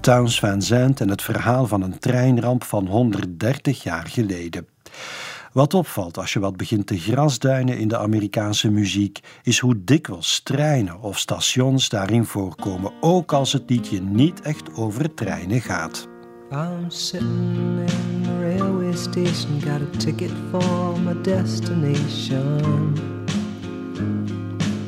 Towns 0.01 0.39
Van 0.39 0.61
Zandt 0.61 1.01
en 1.01 1.09
het 1.09 1.21
verhaal 1.21 1.67
van 1.67 1.81
een 1.81 1.99
treinramp 1.99 2.63
van 2.63 2.87
130 2.87 3.83
jaar 3.83 4.07
geleden. 4.07 4.67
Wat 5.53 5.73
opvalt 5.73 6.17
als 6.17 6.33
je 6.33 6.39
wat 6.39 6.57
begint 6.57 6.87
te 6.87 6.97
grasduinen 6.97 7.77
in 7.77 7.87
de 7.87 7.97
Amerikaanse 7.97 8.71
muziek, 8.71 9.19
is 9.43 9.59
hoe 9.59 9.83
dikwijls 9.83 10.41
treinen 10.43 11.01
of 11.01 11.19
stations 11.19 11.89
daarin 11.89 12.25
voorkomen, 12.25 12.91
ook 13.01 13.33
als 13.33 13.53
het 13.53 13.63
liedje 13.69 14.01
niet 14.01 14.41
echt 14.41 14.75
over 14.75 15.13
treinen 15.13 15.61
gaat. 15.61 16.07
In 18.91 18.97
station, 18.97 19.61
got 19.61 19.81
a 19.81 19.97
ticket 19.97 20.31
for 20.51 20.99
my 20.99 21.21
destination. 21.21 22.93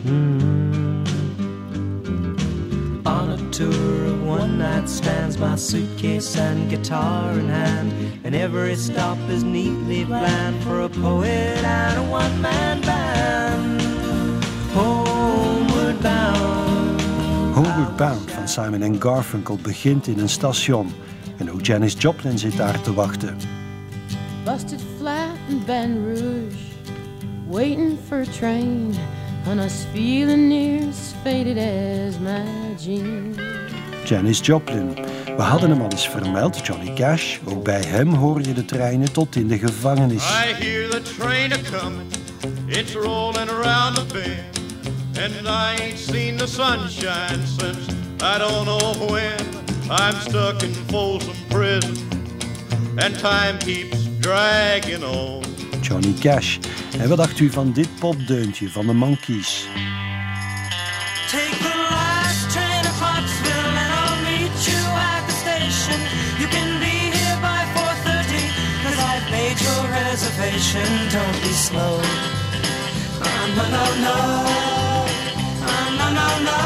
Mm. 0.03 0.53
On 3.03 3.49
one 4.43 4.57
night 4.57 4.89
stands, 4.89 5.37
my 5.37 5.55
suitcase 5.55 6.35
and 6.35 6.69
guitar 6.69 7.31
in 7.31 7.47
hand, 7.47 7.93
and 8.25 8.35
every 8.35 8.75
stop 8.75 9.17
is 9.29 9.41
neatly 9.43 10.03
planned 10.03 10.61
for 10.63 10.81
a 10.81 10.89
poet 10.89 11.63
and 11.63 11.97
a 11.97 12.11
one 12.11 12.41
man 12.41 12.81
band. 12.81 13.81
Homeward 14.73 16.01
bound. 16.01 17.01
Homeward 17.55 17.97
Bound 17.97 18.31
van 18.31 18.47
Simon 18.47 19.01
Garfunkel 19.01 19.57
begint 19.61 20.07
in 20.07 20.19
een 20.19 20.29
station. 20.29 20.91
En 21.37 21.51
ook 21.51 21.65
Janis 21.65 21.95
Joplin 21.97 22.37
zit 22.37 22.57
daar 22.57 22.81
te 22.81 22.93
wachten. 22.93 23.37
Busted 24.45 24.81
flat 24.97 25.37
in 25.49 25.63
Baton 25.65 26.05
Rouge, 26.05 26.57
waiting 27.49 27.97
for 28.07 28.19
a 28.19 28.25
train, 28.25 28.95
and 29.47 29.59
I 29.59 29.63
was 29.63 29.85
feeling 29.93 30.47
near 30.47 30.89
as 30.89 31.13
faded 31.23 31.57
as 31.57 32.19
my 32.19 32.75
jeans. 32.77 33.52
Janis 34.05 34.39
Joplin. 34.39 34.95
We 35.35 35.41
hadden 35.41 35.69
hem 35.69 35.81
al 35.81 35.91
eens 35.91 36.07
vermeld, 36.07 36.65
Johnny 36.65 36.93
Cash. 36.93 37.37
Ook 37.45 37.63
bij 37.63 37.81
hem 37.81 38.13
hoor 38.13 38.41
je 38.41 38.53
de 38.53 38.65
treinen 38.65 39.11
tot 39.11 39.35
in 39.35 39.47
de 39.47 39.57
gevangenis. 39.57 40.23
I 40.23 40.63
hear 40.63 40.89
the 40.89 41.01
train 41.17 41.51
a-comin', 41.51 42.07
it's 42.67 42.93
rolling 42.93 43.49
around 43.49 43.95
the 43.95 44.05
bend. 44.13 44.61
And 45.17 45.47
I 45.47 45.83
ain't 45.83 45.99
seen 45.99 46.37
the 46.37 46.47
sunshine 46.47 47.39
since 47.59 47.91
I 48.21 48.37
don't 48.37 48.65
know 48.65 49.11
when. 49.11 49.61
I'm 49.89 50.19
stuck 50.19 50.63
in 50.63 50.73
Folsom 50.87 51.35
Prison, 51.47 51.97
and 52.95 53.19
time 53.19 53.57
keeps 53.57 53.97
dragging 54.19 55.03
on. 55.03 55.43
Johnny 55.81 56.13
Cash. 56.19 56.57
En 56.99 57.09
wat 57.09 57.17
dacht 57.17 57.39
u 57.39 57.51
van 57.51 57.71
dit 57.71 57.89
popdeuntje 57.99 58.69
van 58.69 58.85
de 58.85 58.93
Monkees? 58.93 59.67
Don't 70.71 71.41
be 71.41 71.53
slow. 71.53 71.99
Oh, 73.21 73.45
no, 73.55 73.65
no. 74.05 74.15
Oh, 75.67 75.87
no, 75.99 76.07
no, 76.19 76.27
no. 76.49 76.59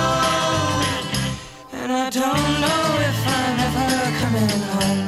And 1.81 1.91
I 1.91 2.09
don't 2.09 2.61
know 2.61 2.81
if 3.09 3.19
I'm 3.27 3.59
ever 3.67 3.89
coming 4.21 4.49
home. 4.73 5.07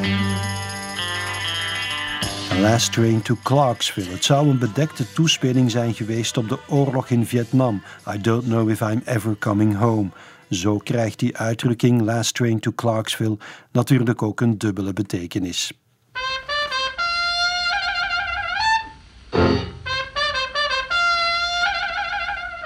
Last 2.61 2.91
Train 2.93 3.21
to 3.21 3.35
Clarksville. 3.43 4.11
Het 4.11 4.25
zou 4.25 4.49
een 4.49 4.59
bedekte 4.59 5.11
toespeling 5.13 5.71
zijn 5.71 5.93
geweest 5.93 6.37
op 6.37 6.49
de 6.49 6.59
oorlog 6.67 7.09
in 7.09 7.25
Vietnam. 7.25 7.81
I 8.13 8.17
don't 8.21 8.43
know 8.43 8.69
if 8.69 8.81
I'm 8.81 9.01
ever 9.05 9.37
coming 9.37 9.75
home. 9.75 10.09
Zo 10.49 10.77
krijgt 10.77 11.19
die 11.19 11.37
uitdrukking 11.37 12.01
Last 12.01 12.33
Train 12.33 12.59
to 12.59 12.71
Clarksville 12.75 13.37
natuurlijk 13.71 14.21
ook 14.21 14.41
een 14.41 14.57
dubbele 14.57 14.93
betekenis. 14.93 15.71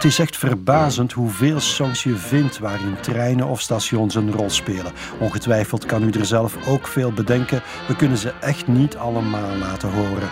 Het 0.03 0.11
is 0.11 0.19
echt 0.19 0.37
verbazend 0.37 1.11
hoeveel 1.11 1.59
songs 1.59 2.03
je 2.03 2.15
vindt 2.15 2.59
waarin 2.59 2.95
treinen 3.01 3.47
of 3.47 3.61
stations 3.61 4.15
een 4.15 4.31
rol 4.31 4.49
spelen. 4.49 4.91
Ongetwijfeld 5.19 5.85
kan 5.85 6.03
u 6.03 6.09
er 6.09 6.25
zelf 6.25 6.67
ook 6.67 6.87
veel 6.87 7.11
bedenken. 7.11 7.61
We 7.87 7.95
kunnen 7.95 8.17
ze 8.17 8.33
echt 8.41 8.67
niet 8.67 8.97
allemaal 8.97 9.55
laten 9.55 9.91
horen. 9.91 10.29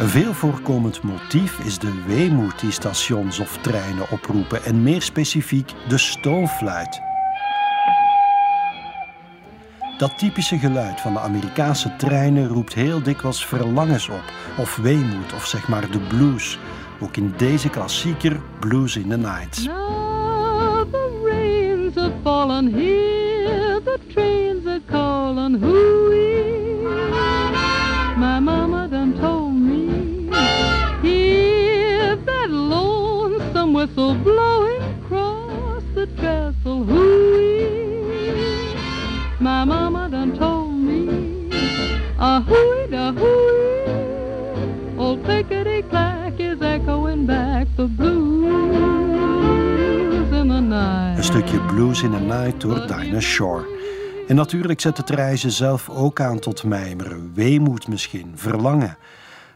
Een 0.00 0.08
veel 0.08 0.34
voorkomend 0.34 1.02
motief 1.02 1.58
is 1.58 1.78
de 1.78 2.04
weemoed 2.06 2.60
die 2.60 2.70
stations 2.70 3.38
of 3.38 3.58
treinen 3.60 4.10
oproepen 4.10 4.64
en 4.64 4.82
meer 4.82 5.02
specifiek 5.02 5.72
de 5.88 5.98
stoomfluit. 5.98 7.00
Dat 9.98 10.18
typische 10.18 10.58
geluid 10.58 11.00
van 11.00 11.12
de 11.12 11.20
Amerikaanse 11.20 11.96
treinen 11.96 12.48
roept 12.48 12.74
heel 12.74 13.02
dikwijls 13.02 13.46
verlangens 13.46 14.08
op, 14.08 14.32
of 14.58 14.76
weemoed, 14.76 15.32
of 15.34 15.46
zeg 15.46 15.68
maar 15.68 15.90
de 15.90 16.00
blues. 16.00 16.58
Ook 17.00 17.16
in 17.16 17.34
deze 17.36 17.68
klassieker 17.68 18.40
Blues 18.60 18.96
in 18.96 19.08
the 19.08 19.16
Night. 19.16 19.64
Now 19.64 20.90
the 20.90 21.22
rains 21.24 21.94
have 21.94 22.12
fallen 22.22 22.74
here, 22.74 23.80
the 23.84 23.98
trains 24.12 24.66
are 24.66 24.80
calling 24.90 25.62
hooey. 25.62 26.82
My 28.16 28.40
mama 28.40 28.88
done 28.88 29.14
told 29.20 29.54
me, 29.54 30.28
hear 31.02 32.16
that 32.24 32.50
lonesome 32.50 33.72
whistle 33.72 34.14
blowing 34.14 34.77
stukje 51.28 51.60
Blues 51.60 52.02
in 52.02 52.10
the 52.10 52.18
Night 52.18 52.60
door 52.60 52.86
Dinah 52.86 53.20
Shore. 53.20 53.66
En 54.28 54.36
natuurlijk 54.36 54.80
zet 54.80 54.96
het 54.96 55.10
reizen 55.10 55.50
zelf 55.50 55.88
ook 55.88 56.20
aan 56.20 56.38
tot 56.38 56.64
mijmeren, 56.64 57.32
weemoed 57.34 57.88
misschien, 57.88 58.32
verlangen. 58.34 58.96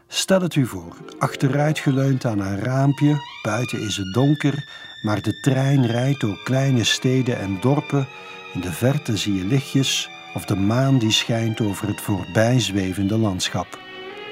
Stel 0.07 0.41
het 0.41 0.55
u 0.55 0.65
voor, 0.65 0.95
achteruitgeleund 1.17 2.25
aan 2.25 2.39
een 2.39 2.59
raampje, 2.59 3.15
buiten 3.41 3.81
is 3.81 3.97
het 3.97 4.13
donker, 4.13 4.69
maar 5.01 5.21
de 5.21 5.39
trein 5.39 5.85
rijdt 5.85 6.19
door 6.19 6.43
kleine 6.43 6.83
steden 6.83 7.39
en 7.39 7.57
dorpen. 7.61 8.07
In 8.53 8.61
de 8.61 8.71
verte 8.71 9.17
zie 9.17 9.35
je 9.35 9.45
lichtjes 9.45 10.09
of 10.33 10.45
de 10.45 10.55
maan 10.55 10.97
die 10.97 11.11
schijnt 11.11 11.61
over 11.61 11.87
het 11.87 12.01
voorbijzwevende 12.01 13.17
landschap. 13.17 13.79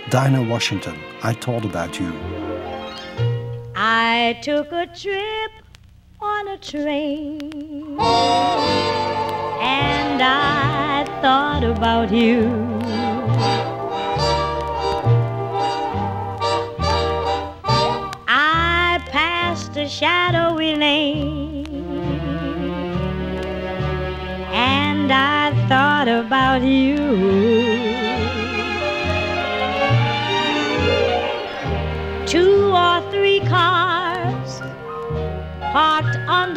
Dinah 0.10 0.48
Washington, 0.48 0.96
I 1.24 1.38
thought 1.38 1.66
about 1.66 1.96
you. 1.96 2.10
I 3.76 4.40
took 4.40 4.72
a 4.72 4.86
trip 4.94 5.61
on 6.22 6.48
a 6.50 6.58
train 6.58 7.40
and 9.60 10.22
I 10.22 11.04
thought 11.20 11.64
about 11.64 12.12
you. 12.12 12.80
I 18.28 19.02
passed 19.08 19.76
a 19.78 19.88
shadowy 19.90 20.76
lane 20.76 21.66
and 24.54 25.12
I 25.12 25.68
thought 25.68 26.08
about 26.08 26.62
you. 26.62 27.51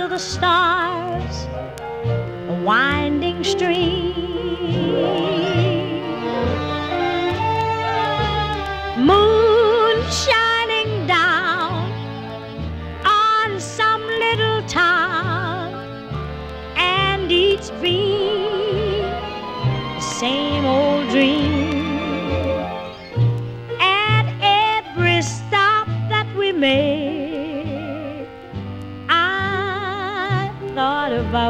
Under 0.04 0.16
the 0.16 0.20
stars, 0.20 1.46
a 2.50 2.62
winding 2.62 3.42
stream. 3.42 5.43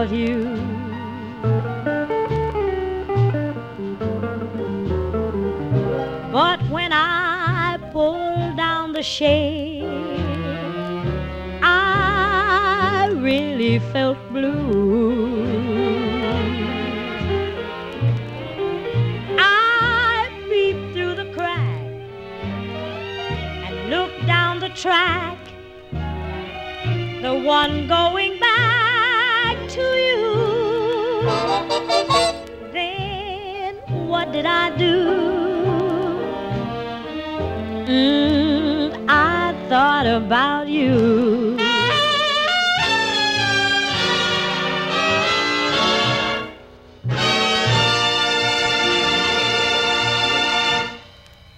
About 0.05 0.15
you. 0.15 0.45
But 6.33 6.61
when 6.69 6.93
I 6.93 7.79
pulled 7.93 8.57
down 8.57 8.93
the 8.93 9.03
shade, 9.03 9.85
I 11.63 13.09
really 13.13 13.79
felt 13.93 14.19
blue. 14.33 15.47
I 19.39 20.29
peeped 20.49 20.93
through 20.95 21.15
the 21.15 21.33
crack 21.33 21.83
and 23.67 23.91
looked 23.91 24.27
down 24.27 24.61
the 24.61 24.71
track, 24.71 25.39
the 27.23 27.35
one 27.45 27.87
going 27.87 28.24
Thought 40.05 40.23
about 40.23 40.69
you. 40.69 41.57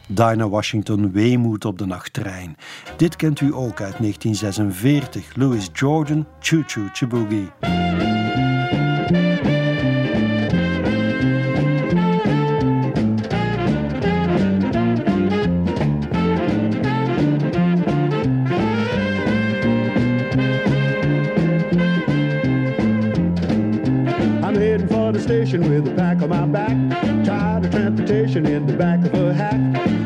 Dinah 0.07 0.49
Washington 0.49 1.13
Weemoed 1.13 1.65
op 1.65 1.79
de 1.79 1.87
nachttrein. 1.87 2.57
Dit 2.97 3.17
kent 3.17 3.41
u 3.41 3.55
ook 3.55 3.81
uit 3.81 3.99
1946. 3.99 5.37
Louis 5.37 5.69
Jordan, 5.73 6.27
Choo 6.41 6.63
Choo 6.67 6.89
Chiboogie. 6.93 7.51
In 28.45 28.67
the 28.67 28.75
back 28.75 29.03
of 29.07 29.15
a 29.15 29.33
hack. 29.33 29.61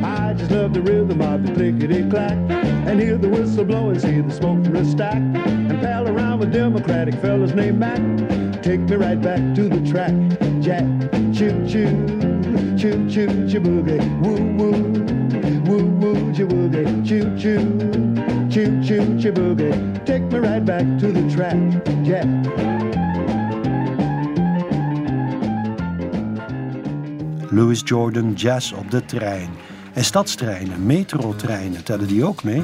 I 0.04 0.34
just 0.34 0.52
love 0.52 0.72
the 0.72 0.80
rhythm 0.80 1.20
of 1.20 1.44
the 1.44 1.52
clickety 1.52 2.08
clack. 2.08 2.38
And 2.86 3.00
hear 3.00 3.16
the 3.16 3.28
whistle 3.28 3.64
blowing, 3.64 3.98
see 3.98 4.20
the 4.20 4.30
smoke 4.30 4.62
from 4.62 4.74
the 4.74 4.84
stack. 4.84 5.16
And 5.16 5.80
pal 5.80 6.06
around 6.06 6.38
with 6.38 6.52
Democratic 6.52 7.14
fellas 7.16 7.52
named 7.54 7.80
Mac. 7.80 7.98
Take 8.62 8.80
me 8.80 8.96
right 8.96 9.20
back 9.20 9.40
to 9.56 9.68
the 9.68 9.90
track. 9.90 10.14
Jack, 10.60 10.84
Jazz 28.40 28.72
op 28.72 28.90
de 28.90 29.04
trein. 29.04 29.50
En 29.92 30.04
stadstreinen, 30.04 30.86
metrotreinen, 30.86 31.84
tellen 31.84 32.06
die 32.06 32.24
ook 32.24 32.44
mee? 32.44 32.62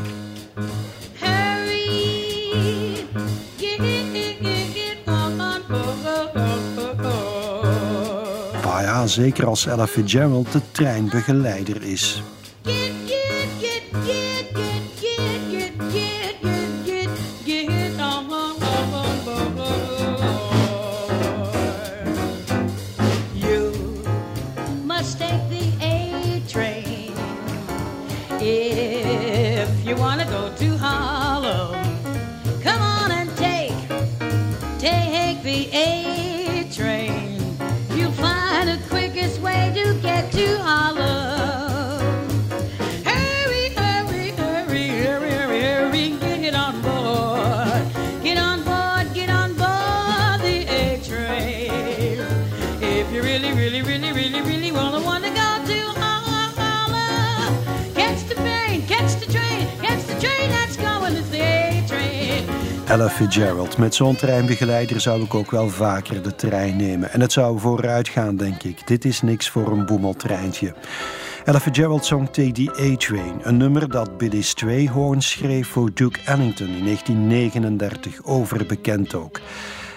Maar 8.65 8.83
ja, 8.83 9.07
zeker 9.07 9.47
als 9.47 9.67
Ella 9.67 9.87
Fitzgerald 9.87 10.53
de 10.53 10.61
treinbegeleider 10.73 11.83
is. 11.83 12.23
Fitzgerald. 63.37 63.79
Met 63.79 63.95
zo'n 63.95 64.17
treinbegeleider 64.17 65.01
zou 65.01 65.23
ik 65.23 65.35
ook 65.35 65.51
wel 65.51 65.69
vaker 65.69 66.23
de 66.23 66.35
trein 66.35 66.77
nemen. 66.77 67.13
En 67.13 67.21
het 67.21 67.33
zou 67.33 67.59
vooruit 67.59 68.09
gaan, 68.09 68.37
denk 68.37 68.63
ik. 68.63 68.87
Dit 68.87 69.05
is 69.05 69.23
niks 69.23 69.51
voor 69.51 69.73
een 69.73 69.87
boemeltreintje. 69.87 70.75
Ella 71.45 71.61
Fitzgerald 71.61 72.05
zong 72.05 72.27
Take 72.27 72.53
the 72.53 72.93
A-Train, 72.93 73.41
een 73.43 73.57
nummer 73.57 73.91
dat 73.91 74.19
Billy 74.19 74.43
Strayhorn 74.43 75.23
schreef 75.23 75.69
voor 75.69 75.91
Duke 75.95 76.21
Ellington 76.25 76.67
in 76.67 76.85
1939, 76.85 78.25
overbekend 78.25 79.15
ook. 79.15 79.41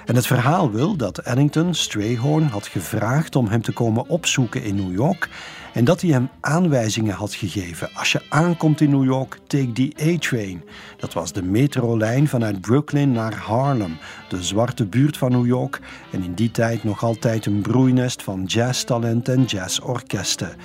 En 0.06 0.16
het 0.16 0.28
verhaal 0.28 0.72
wil 0.72 0.96
dat 0.96 1.18
Ellington 1.18 1.74
Strayhorn 1.74 2.48
had 2.48 2.68
gevraagd 2.68 3.36
om 3.36 3.48
hem 3.48 3.62
te 3.62 3.72
komen 3.72 4.08
opzoeken 4.08 4.64
in 4.64 4.76
New 4.76 4.94
York 4.94 5.30
en 5.74 5.86
dat 5.86 6.02
hij 6.02 6.10
hem 6.10 6.30
aanwijzingen 6.40 7.16
had 7.16 7.34
gegeven. 7.34 7.90
Als 7.94 8.12
je 8.12 8.22
aankomt 8.30 8.82
in 8.82 8.90
New 8.90 9.04
York, 9.04 9.40
take 9.48 9.72
the 9.72 9.94
A-train. 10.02 10.64
Dat 10.98 11.14
was 11.14 11.34
de 11.34 11.44
metrolijn 11.44 12.28
vanuit 12.28 12.62
Brooklyn 12.62 13.12
naar 13.12 13.36
Harlem, 13.36 13.98
de 14.30 14.44
zwarte 14.44 14.86
buurt 14.86 15.18
van 15.18 15.32
New 15.32 15.46
York 15.46 15.80
en 16.12 16.24
in 16.24 16.34
die 16.34 16.52
tijd 16.52 16.84
nog 16.84 17.04
altijd 17.04 17.46
een 17.46 17.62
broeinest 17.62 18.24
van 18.24 18.44
jazztalent 18.44 19.30
en 19.30 19.44
jazzorkesten. 19.44 20.56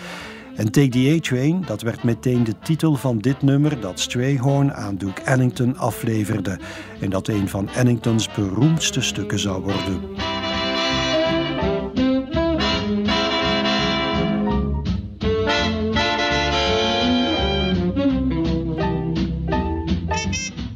En 0.56 0.70
Take 0.70 0.88
the 0.88 1.14
A-Train, 1.16 1.62
dat 1.66 1.82
werd 1.82 2.02
meteen 2.02 2.44
de 2.44 2.58
titel 2.58 2.96
van 2.96 3.18
dit 3.18 3.42
nummer 3.42 3.80
dat 3.80 4.00
Strayhorn 4.00 4.74
aan 4.74 4.96
Duke 4.96 5.22
Ellington 5.22 5.76
afleverde. 5.76 6.58
En 7.00 7.10
dat 7.10 7.28
een 7.28 7.48
van 7.48 7.68
Ellingtons 7.68 8.32
beroemdste 8.32 9.00
stukken 9.00 9.38
zou 9.38 9.62
worden. 9.62 10.33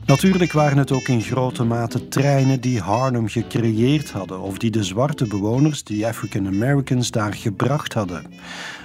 Natuurlijk 0.09 0.53
waren 0.53 0.79
het 0.79 0.93
ook 0.93 1.09
in 1.09 1.23
grote 1.23 1.65
mate 1.65 2.09
treinen 2.09 2.61
die 2.61 2.81
Harlem 2.81 3.29
gecreëerd 3.29 4.11
hadden 4.11 4.41
of 4.41 4.59
die 4.59 4.71
de 4.71 4.85
zwarte 4.85 5.27
bewoners, 5.27 5.85
die 5.85 6.07
African 6.07 6.47
Americans, 6.47 7.11
daar 7.11 7.35
gebracht 7.35 7.93
hadden. 7.93 8.25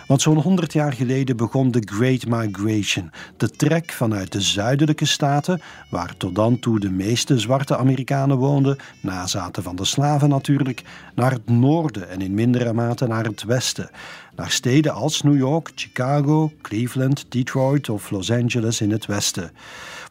Want 0.07 0.21
zo'n 0.21 0.37
100 0.37 0.73
jaar 0.73 0.93
geleden 0.93 1.37
begon 1.37 1.71
de 1.71 1.81
Great 1.85 2.25
Migration, 2.25 3.11
de 3.37 3.49
trek 3.49 3.91
vanuit 3.91 4.31
de 4.31 4.41
zuidelijke 4.41 5.05
staten, 5.05 5.61
waar 5.89 6.17
tot 6.17 6.35
dan 6.35 6.59
toe 6.59 6.79
de 6.79 6.89
meeste 6.89 7.39
zwarte 7.39 7.77
Amerikanen 7.77 8.37
woonden, 8.37 8.77
nazaten 8.99 9.63
van 9.63 9.75
de 9.75 9.85
slaven 9.85 10.29
natuurlijk, 10.29 10.81
naar 11.15 11.31
het 11.31 11.49
noorden 11.49 12.09
en 12.09 12.21
in 12.21 12.33
mindere 12.33 12.73
mate 12.73 13.07
naar 13.07 13.25
het 13.25 13.43
westen. 13.43 13.89
Naar 14.35 14.51
steden 14.51 14.93
als 14.93 15.21
New 15.21 15.37
York, 15.37 15.71
Chicago, 15.75 16.51
Cleveland, 16.61 17.25
Detroit 17.29 17.89
of 17.89 18.11
Los 18.11 18.31
Angeles 18.31 18.81
in 18.81 18.91
het 18.91 19.05
westen. 19.05 19.51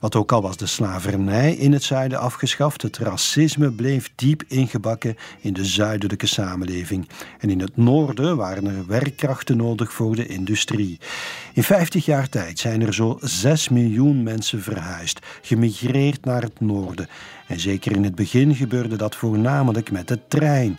Wat 0.03 0.17
ook 0.17 0.33
al 0.33 0.43
was 0.43 0.57
de 0.57 0.67
slavernij 0.67 1.55
in 1.55 1.73
het 1.73 1.83
zuiden 1.83 2.19
afgeschaft, 2.19 2.83
het 2.83 2.99
racisme 2.99 3.73
bleef 3.73 4.13
diep 4.15 4.43
ingebakken 4.49 5.17
in 5.41 5.53
de 5.53 5.65
zuidelijke 5.65 6.27
samenleving. 6.27 7.09
En 7.39 7.51
in 7.51 7.61
het 7.61 7.77
noorden 7.77 8.37
waren 8.37 8.67
er 8.67 8.87
werkkrachten 8.87 9.57
nodig 9.57 9.93
voor 9.93 10.17
de 10.17 10.27
industrie. 10.27 10.99
In 11.53 11.63
50 11.63 12.05
jaar 12.05 12.29
tijd 12.29 12.59
zijn 12.59 12.83
er 12.83 12.95
zo 12.95 13.19
6 13.21 13.69
miljoen 13.69 14.23
mensen 14.23 14.63
verhuisd, 14.63 15.27
gemigreerd 15.43 16.25
naar 16.25 16.43
het 16.43 16.61
noorden. 16.61 17.09
En 17.47 17.61
zeker 17.61 17.97
in 17.97 18.05
het 18.05 18.15
begin 18.15 18.55
gebeurde 18.55 18.97
dat 18.97 19.17
voornamelijk 19.17 19.91
met 19.91 20.09
de 20.09 20.19
trein. 20.29 20.79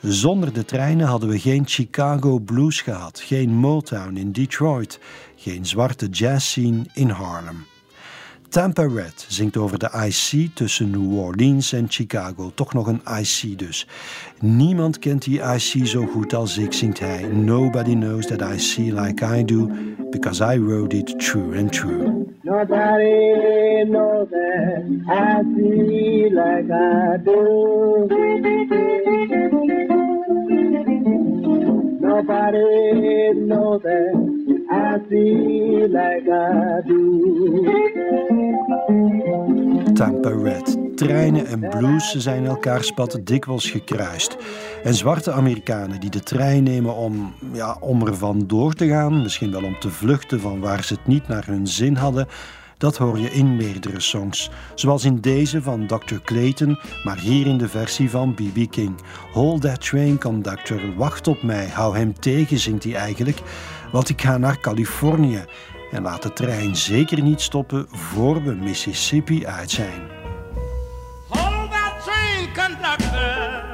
Zonder 0.00 0.52
de 0.52 0.64
treinen 0.64 1.06
hadden 1.06 1.28
we 1.28 1.38
geen 1.38 1.62
Chicago 1.66 2.38
blues 2.38 2.80
gehad, 2.80 3.20
geen 3.20 3.50
Motown 3.50 4.16
in 4.16 4.32
Detroit, 4.32 5.00
geen 5.36 5.66
zwarte 5.66 6.06
jazzscene 6.06 6.84
in 6.92 7.08
Harlem. 7.08 7.72
Tampa 8.54 8.82
Red 8.82 9.26
zingt 9.28 9.56
over 9.56 9.78
de 9.78 9.90
IC 10.06 10.54
tussen 10.54 10.90
New 10.90 11.18
Orleans 11.18 11.72
en 11.72 11.84
Chicago. 11.88 12.50
Toch 12.54 12.74
nog 12.74 12.86
een 12.86 13.00
IC 13.20 13.58
dus. 13.58 13.86
Niemand 14.40 14.98
kent 14.98 15.24
die 15.24 15.40
IC 15.40 15.86
zo 15.86 16.06
goed 16.06 16.34
als 16.34 16.58
ik, 16.58 16.72
zingt 16.72 16.98
hij. 16.98 17.22
Nobody 17.26 17.94
knows 17.94 18.26
that 18.26 18.40
I 18.40 18.58
see 18.58 18.92
like 18.92 19.24
I 19.38 19.44
do, 19.44 19.70
because 20.10 20.54
I 20.54 20.58
wrote 20.58 20.96
it 20.96 21.18
true 21.18 21.58
and 21.58 21.72
true. 21.72 22.26
Nobody 22.42 23.84
knows 23.84 24.28
that 24.30 24.84
I 25.08 25.42
see 25.56 26.28
like 26.30 26.72
I 26.72 27.16
do. 27.24 28.06
Nobody 32.00 33.32
knows 33.34 33.82
that 33.82 34.34
I 34.70 34.98
see 35.08 35.86
like 35.88 36.28
I 36.28 36.80
do. 36.86 38.33
Red. 40.12 40.76
Treinen 40.96 41.46
en 41.46 41.68
blues 41.68 42.14
zijn 42.14 42.46
elkaars 42.46 42.90
pad 42.90 43.20
dikwijls 43.24 43.70
gekruist. 43.70 44.36
En 44.82 44.94
zwarte 44.94 45.32
Amerikanen 45.32 46.00
die 46.00 46.10
de 46.10 46.20
trein 46.20 46.62
nemen 46.62 46.94
om, 46.94 47.34
ja, 47.52 47.76
om 47.80 48.06
er 48.06 48.16
vandoor 48.16 48.72
te 48.72 48.88
gaan, 48.88 49.22
misschien 49.22 49.50
wel 49.50 49.62
om 49.62 49.78
te 49.78 49.90
vluchten 49.90 50.40
van 50.40 50.60
waar 50.60 50.84
ze 50.84 50.94
het 50.94 51.06
niet 51.06 51.28
naar 51.28 51.46
hun 51.46 51.66
zin 51.66 51.96
hadden, 51.96 52.26
dat 52.78 52.96
hoor 52.96 53.18
je 53.18 53.30
in 53.30 53.56
meerdere 53.56 54.00
songs. 54.00 54.50
Zoals 54.74 55.04
in 55.04 55.20
deze 55.20 55.62
van 55.62 55.86
Dr. 55.86 56.16
Clayton, 56.24 56.78
maar 57.04 57.18
hier 57.18 57.46
in 57.46 57.58
de 57.58 57.68
versie 57.68 58.10
van 58.10 58.34
B.B. 58.34 58.70
King. 58.70 58.94
Hold 59.32 59.60
that 59.60 59.80
train 59.80 60.18
conductor, 60.18 60.80
wacht 60.96 61.28
op 61.28 61.42
mij, 61.42 61.68
hou 61.68 61.96
hem 61.96 62.18
tegen, 62.20 62.58
zingt 62.58 62.84
hij 62.84 62.94
eigenlijk. 62.94 63.40
Want 63.92 64.08
ik 64.08 64.20
ga 64.20 64.38
naar 64.38 64.60
Californië. 64.60 65.44
En 65.94 66.02
laat 66.02 66.22
de 66.22 66.32
trein 66.32 66.76
zeker 66.76 67.22
niet 67.22 67.40
stoppen 67.40 67.86
voor 67.90 68.42
we 68.42 68.54
Mississippi 68.54 69.46
uit 69.46 69.70
zijn. 69.70 70.02
Hold 71.28 71.70
that 71.70 72.04
train, 72.04 72.46
conductor. 72.54 73.64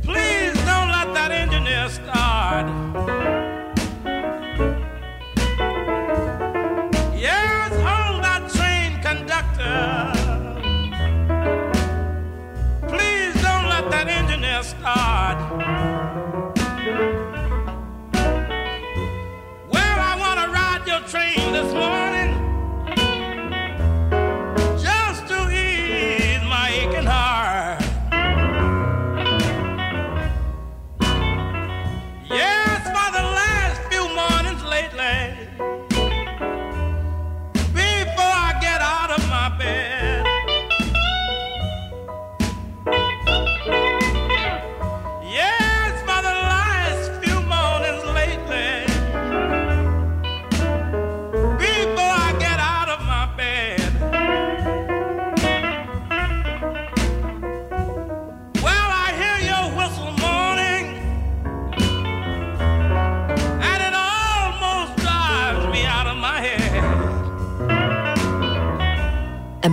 Please 0.00 0.52
don't 0.52 0.90
let 0.90 1.14
that 1.14 1.30
engineer 1.30 1.88
start. 1.88 2.68
Yes, 7.14 7.70
hold 7.70 8.22
that 8.22 8.48
train, 8.48 8.92
conductor. 9.00 10.10
Please 12.86 13.40
don't 13.42 13.66
let 13.68 13.90
that 13.90 14.06
engineer 14.06 14.62
start. 14.62 16.27
Train 21.08 21.52
this 21.54 21.72
morning 21.72 21.97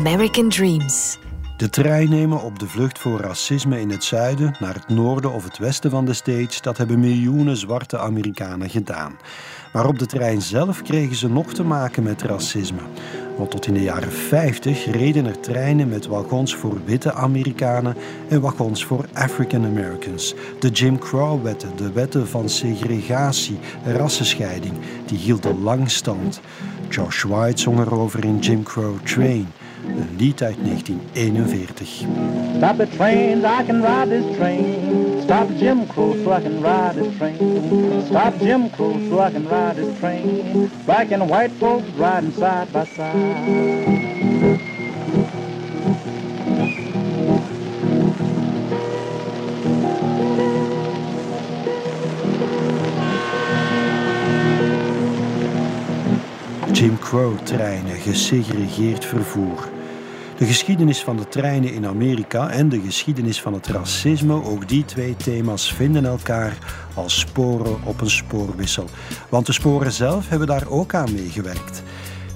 American 0.06 0.50
Dreams. 0.50 1.18
De 1.58 1.70
trein 1.70 2.10
nemen 2.10 2.41
op 2.41 2.60
de 2.60 2.68
vlucht 2.68 3.00
voor 3.00 3.20
racisme 3.20 3.80
in 3.80 3.89
het 3.89 4.04
zuiden, 4.04 4.56
naar 4.60 4.74
het 4.74 4.88
noorden 4.88 5.34
of 5.34 5.44
het 5.44 5.58
westen 5.58 5.91
van 5.91 6.06
de 6.06 6.13
States, 6.13 6.62
dat 6.62 6.78
hebben 6.78 7.00
miljoenen 7.00 7.58
zwarte 7.58 7.98
Amerikanen 7.98 8.70
gedaan. 8.70 9.18
Maar 9.74 9.88
op 9.88 10.00
de 10.00 10.06
trein 10.06 10.41
zelf 10.41 10.82
kregen 10.82 11.15
ze 11.15 11.30
nog 11.30 11.54
te 11.54 11.63
maken 11.63 12.04
met 12.04 12.22
racisme. 12.22 12.82
Want 13.38 13.52
tot 13.52 13.68
in 13.68 13.74
de 13.74 13.82
jaren 13.82 14.12
50 14.12 14.91
reden 14.91 15.26
er 15.26 15.39
treinen 15.39 15.89
met 15.89 16.06
wagons 16.06 16.56
voor 16.56 16.86
witte 16.86 17.13
Amerikanen 17.13 17.96
en 18.30 18.41
wagons 18.41 18.86
voor 18.86 19.06
African 19.13 19.65
Americans. 19.65 20.36
De 20.60 20.70
Jim 20.70 21.00
Crow-wetten, 21.00 21.76
de 21.76 21.91
wetten 21.91 22.28
van 22.28 22.50
segregatie, 22.50 23.60
rassenscheiding, 23.86 24.74
die 25.06 25.18
hielden 25.18 25.62
lang 25.62 25.91
stand. 25.91 26.41
Josh 26.89 27.24
White 27.24 27.62
zong 27.62 27.80
erover 27.80 28.24
in 28.26 28.39
Jim 28.39 28.63
Crow 28.63 29.00
Train, 29.04 29.48
een 29.88 30.15
lied 30.17 30.43
uit 30.43 30.58
1941. 30.63 31.88
Stop 32.58 32.78
the 32.78 32.88
trains, 32.88 33.43
I 33.43 33.63
can 33.65 33.82
ride 33.82 34.10
this 34.10 34.36
train. 34.36 35.21
Stop 35.21 35.50
Jim 35.58 35.88
Crow 35.88 36.13
so 36.24 36.32
I 36.32 36.41
can 36.41 36.62
ride 36.62 36.95
this 36.95 37.17
train. 37.17 38.04
Stop 38.06 38.38
Jim 38.39 38.69
Crow 38.69 38.93
so 39.10 39.19
I 39.19 39.32
can 39.32 39.48
ride 39.48 39.76
this 39.76 39.98
train. 40.00 40.69
Black 40.86 41.12
and 41.12 41.30
white 41.30 41.52
folks 41.60 41.89
riding 41.98 42.32
side 42.32 42.71
by 42.71 42.86
side. 42.86 44.65
Jim 56.76 57.00
Crow-treinen, 57.00 57.95
gesegregeerd 57.95 59.06
vervoer. 59.06 59.75
De 60.38 60.45
geschiedenis 60.45 61.04
van 61.04 61.17
de 61.17 61.28
treinen 61.28 61.74
in 61.74 61.86
Amerika 61.86 62.50
en 62.50 62.69
de 62.69 62.82
geschiedenis 62.82 63.41
van 63.41 63.54
het 63.54 63.67
racisme, 63.67 64.43
ook 64.43 64.67
die 64.67 64.86
twee 64.86 65.15
thema's 65.15 65.74
vinden 65.74 66.06
elkaar 66.06 66.58
als 66.93 67.19
sporen 67.19 67.84
op 67.84 68.02
een 68.02 68.10
spoorwissel. 68.10 68.89
Want 69.30 69.45
de 69.45 69.54
sporen 69.54 69.91
zelf 69.91 70.30
hebben 70.30 70.48
daar 70.48 70.67
ook 70.67 70.93
aan 70.93 71.13
meegewerkt. 71.13 71.84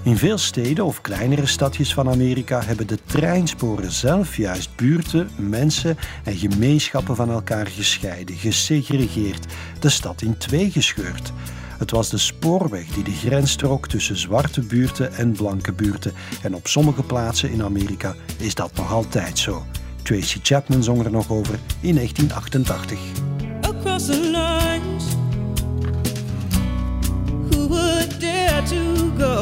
In 0.04 0.18
veel 0.18 0.38
steden 0.38 0.86
of 0.86 1.02
kleinere 1.02 1.46
stadjes 1.46 1.94
van 1.94 2.10
Amerika 2.10 2.62
hebben 2.64 2.88
de 2.88 3.00
treinsporen 3.06 3.92
zelf 3.92 4.38
juist 4.38 4.76
buurten, 4.76 5.30
mensen 5.36 5.98
en 6.24 6.36
gemeenschappen 6.36 7.16
van 7.16 7.30
elkaar 7.32 7.68
gescheiden, 7.68 8.36
gesegregeerd, 8.36 9.46
de 9.80 9.90
stad 9.90 10.22
in 10.22 10.38
twee 10.38 10.72
gescheurd. 10.72 11.32
Het 11.80 11.92
was 11.92 12.10
de 12.10 12.18
spoorweg 12.18 12.86
die 12.86 13.04
de 13.04 13.12
grens 13.12 13.56
trok 13.56 13.88
tussen 13.88 14.18
zwarte 14.18 14.62
buurten 14.62 15.14
en 15.14 15.32
blanke 15.32 15.74
buurten. 15.74 16.14
En 16.42 16.56
op 16.56 16.68
sommige 16.68 17.04
plaatsen 17.04 17.52
in 17.52 17.64
Amerika 17.64 18.16
is 18.38 18.56
dat 18.56 18.76
nog 18.76 18.92
altijd 18.92 19.40
zo. 19.40 19.66
Tracy 20.04 20.40
Chapman 20.44 20.84
zong 20.84 21.06
er 21.06 21.12
nog 21.12 21.30
over 21.30 21.60
in 21.82 21.96
1988. 21.96 23.00
across 23.80 24.08
the 24.08 24.16
lines. 24.16 25.16
Who 27.50 27.68
would 27.68 28.20
dare 28.20 28.62
to 28.68 29.12
go 29.18 29.42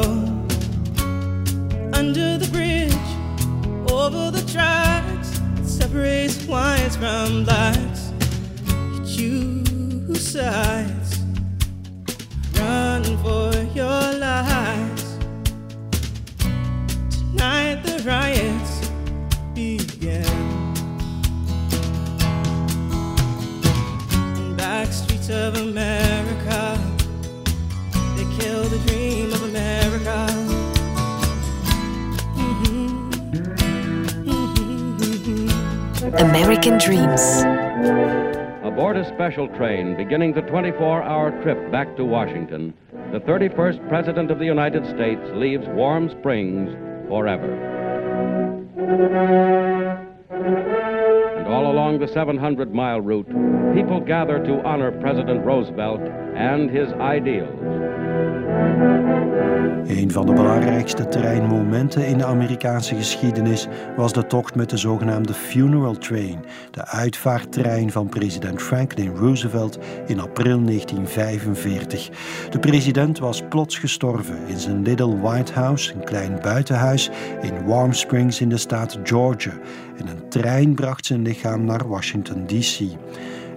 under 1.92 2.38
the 2.38 2.48
bridge, 2.52 3.08
over 3.92 4.30
the 4.30 4.44
tracks 4.46 5.40
separates 5.64 6.44
whites 6.46 6.96
from 6.96 7.44
blacks? 7.44 8.12
You 8.66 9.04
choose 9.04 10.32
sides, 10.32 11.07
run 12.58 13.04
for 13.18 13.52
your 13.74 14.12
lives. 14.18 15.18
Tonight 17.10 17.82
the 17.84 18.02
riots 18.04 18.90
begin. 19.54 20.58
back 24.56 24.92
streets 24.92 25.30
of 25.30 25.56
America. 25.56 26.78
They 28.16 28.26
kill 28.38 28.64
the 28.64 28.78
dream 28.86 29.32
of 29.32 29.42
America. 29.44 30.26
Mm-hmm. 32.36 33.10
Mm-hmm. 34.28 34.96
Mm-hmm. 34.98 36.16
American 36.16 36.78
Dreams. 36.78 38.17
Aboard 38.78 38.96
a 38.96 39.08
special 39.12 39.48
train 39.56 39.96
beginning 39.96 40.32
the 40.34 40.42
24 40.42 41.02
hour 41.02 41.32
trip 41.42 41.72
back 41.72 41.96
to 41.96 42.04
Washington, 42.04 42.72
the 43.10 43.18
31st 43.18 43.88
President 43.88 44.30
of 44.30 44.38
the 44.38 44.44
United 44.44 44.86
States 44.86 45.20
leaves 45.34 45.66
Warm 45.70 46.08
Springs 46.08 46.70
forever. 47.08 47.52
And 51.38 51.48
all 51.48 51.72
along 51.72 51.98
the 51.98 52.06
700 52.06 52.72
mile 52.72 53.00
route, 53.00 53.26
people 53.74 53.98
gather 53.98 54.38
to 54.44 54.62
honor 54.64 54.92
President 55.00 55.44
Roosevelt 55.44 56.02
and 56.36 56.70
his 56.70 56.92
ideals. 56.92 57.87
Een 59.88 60.12
van 60.12 60.26
de 60.26 60.32
belangrijkste 60.32 61.08
treinmomenten 61.08 62.06
in 62.06 62.18
de 62.18 62.24
Amerikaanse 62.24 62.94
geschiedenis 62.94 63.68
was 63.96 64.12
de 64.12 64.26
tocht 64.26 64.54
met 64.54 64.70
de 64.70 64.76
zogenaamde 64.76 65.34
Funeral 65.34 65.98
Train, 65.98 66.44
de 66.70 66.86
uitvaarttrein 66.86 67.92
van 67.92 68.08
president 68.08 68.62
Franklin 68.62 69.16
Roosevelt 69.16 69.78
in 70.06 70.20
april 70.20 70.64
1945. 70.64 72.10
De 72.50 72.58
president 72.58 73.18
was 73.18 73.42
plots 73.48 73.78
gestorven 73.78 74.38
in 74.46 74.58
zijn 74.58 74.82
Little 74.82 75.20
White 75.20 75.52
House, 75.52 75.94
een 75.94 76.04
klein 76.04 76.38
buitenhuis 76.42 77.10
in 77.40 77.66
Warm 77.66 77.92
Springs 77.92 78.40
in 78.40 78.48
de 78.48 78.56
staat 78.56 78.98
Georgia. 79.02 79.52
En 79.96 80.08
een 80.08 80.28
trein 80.28 80.74
bracht 80.74 81.06
zijn 81.06 81.22
lichaam 81.22 81.64
naar 81.64 81.88
Washington, 81.88 82.46
D.C. 82.46 82.80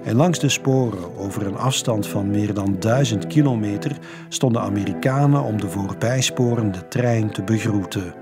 En 0.04 0.16
langs 0.16 0.40
de 0.40 0.50
sporen, 0.50 1.18
over 1.18 1.46
een 1.46 1.58
afstand 1.58 2.08
van 2.08 2.32
meer 2.32 2.54
dan 2.54 2.76
duizend 2.80 3.28
kilometer, 3.28 3.98
stonden 4.30 4.62
Amerikanen 4.62 5.44
om 5.44 5.60
de 5.62 5.70
voorbijsporende 5.70 6.88
trein 6.88 7.32
te 7.32 7.44
begroeten. 7.44 8.14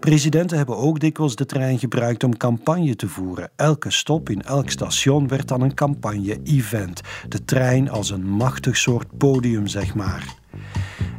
Presidenten 0.00 0.56
hebben 0.56 0.76
ook 0.76 1.00
dikwijls 1.00 1.36
de 1.36 1.46
trein 1.46 1.78
gebruikt 1.78 2.24
om 2.24 2.36
campagne 2.36 2.96
te 2.96 3.08
voeren. 3.08 3.50
Elke 3.56 3.90
stop 3.90 4.30
in 4.30 4.42
elk 4.42 4.70
station 4.70 5.28
werd 5.28 5.48
dan 5.48 5.60
een 5.60 5.74
campagne-event. 5.74 7.00
De 7.28 7.44
trein 7.44 7.90
als 7.90 8.10
een 8.10 8.26
machtig 8.26 8.76
soort 8.76 9.18
podium, 9.18 9.66
zeg 9.66 9.94
maar. 9.94 10.34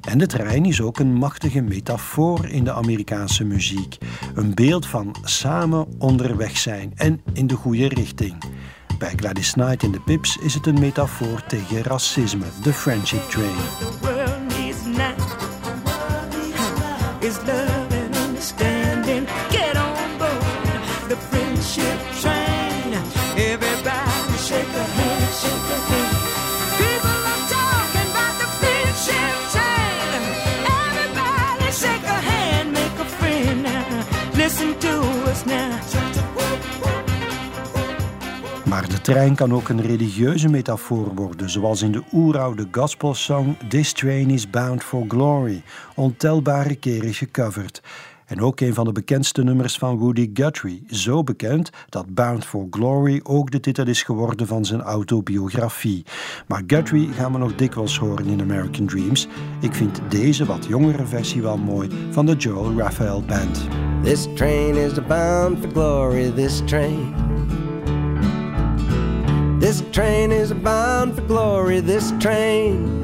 En 0.09 0.17
de 0.17 0.25
trein 0.25 0.65
is 0.65 0.81
ook 0.81 0.99
een 0.99 1.13
machtige 1.13 1.61
metafoor 1.61 2.45
in 2.45 2.63
de 2.63 2.73
Amerikaanse 2.73 3.43
muziek. 3.43 3.97
Een 4.35 4.53
beeld 4.53 4.85
van 4.85 5.15
samen 5.23 5.87
onderweg 5.97 6.57
zijn 6.57 6.91
en 6.95 7.21
in 7.33 7.47
de 7.47 7.55
goede 7.55 7.87
richting. 7.87 8.35
Bij 8.97 9.13
Gladys 9.15 9.51
Knight 9.51 9.83
in 9.83 9.91
de 9.91 9.99
Pips 9.99 10.37
is 10.37 10.53
het 10.53 10.65
een 10.65 10.79
metafoor 10.79 11.43
tegen 11.47 11.83
racisme, 11.83 12.45
de 12.63 12.73
Friendship 12.73 13.29
Train. 13.29 14.26
Trein 39.13 39.35
kan 39.35 39.53
ook 39.53 39.69
een 39.69 39.81
religieuze 39.81 40.49
metafoor 40.49 41.15
worden, 41.15 41.49
zoals 41.49 41.81
in 41.81 41.91
de 41.91 42.03
oeroude 42.13 42.67
gospelsong 42.71 43.55
This 43.69 43.93
Train 43.93 44.29
is 44.29 44.49
Bound 44.49 44.83
for 44.83 45.05
Glory, 45.07 45.63
ontelbare 45.95 46.75
keren 46.75 47.13
gecoverd. 47.13 47.81
En 48.25 48.41
ook 48.41 48.59
een 48.59 48.73
van 48.73 48.85
de 48.85 48.91
bekendste 48.91 49.43
nummers 49.43 49.77
van 49.77 49.97
Woody 49.97 50.29
Guthrie. 50.33 50.83
Zo 50.89 51.23
bekend 51.23 51.69
dat 51.89 52.13
Bound 52.13 52.45
for 52.45 52.67
Glory 52.69 53.19
ook 53.23 53.51
de 53.51 53.59
titel 53.59 53.87
is 53.87 54.03
geworden 54.03 54.47
van 54.47 54.65
zijn 54.65 54.81
autobiografie. 54.81 56.05
Maar 56.47 56.63
Guthrie 56.67 57.11
gaan 57.11 57.31
we 57.31 57.37
nog 57.37 57.55
dikwijls 57.55 57.97
horen 57.97 58.25
in 58.25 58.41
American 58.41 58.85
Dreams. 58.85 59.27
Ik 59.61 59.73
vind 59.73 60.01
deze 60.09 60.45
wat 60.45 60.65
jongere 60.65 61.05
versie 61.05 61.41
wel 61.41 61.57
mooi 61.57 61.89
van 62.11 62.25
de 62.25 62.35
Joel 62.35 62.77
Raphael 62.77 63.21
Band. 63.21 63.67
This 64.03 64.27
train 64.35 64.75
is 64.75 65.05
bound 65.07 65.59
for 65.59 65.69
glory, 65.69 66.31
this 66.31 66.61
train. 66.65 67.26
This 69.67 69.83
train 69.91 70.31
is 70.31 70.53
bound 70.53 71.13
for 71.15 71.23
glory, 71.23 71.81
this 71.81 72.13
train. 72.21 73.01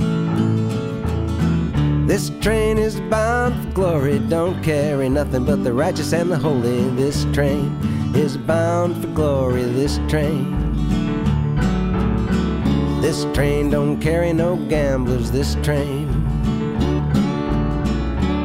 This 2.08 2.30
train 2.40 2.78
is 2.78 3.02
bound 3.02 3.62
for 3.62 3.72
glory, 3.72 4.20
don't 4.20 4.64
carry 4.64 5.10
nothing 5.10 5.44
but 5.44 5.66
the 5.66 5.74
righteous 5.74 6.14
and 6.14 6.32
the 6.32 6.38
holy. 6.38 6.90
This 6.92 7.26
train 7.34 7.78
is 8.16 8.38
bound 8.38 8.96
for 9.02 9.10
glory, 9.10 9.64
this 9.64 10.00
train. 10.08 10.56
This 13.02 13.26
train 13.34 13.70
don't 13.70 14.00
carry 14.00 14.32
no 14.32 14.56
gamblers, 14.56 15.32
this 15.32 15.56
train. 15.64 16.08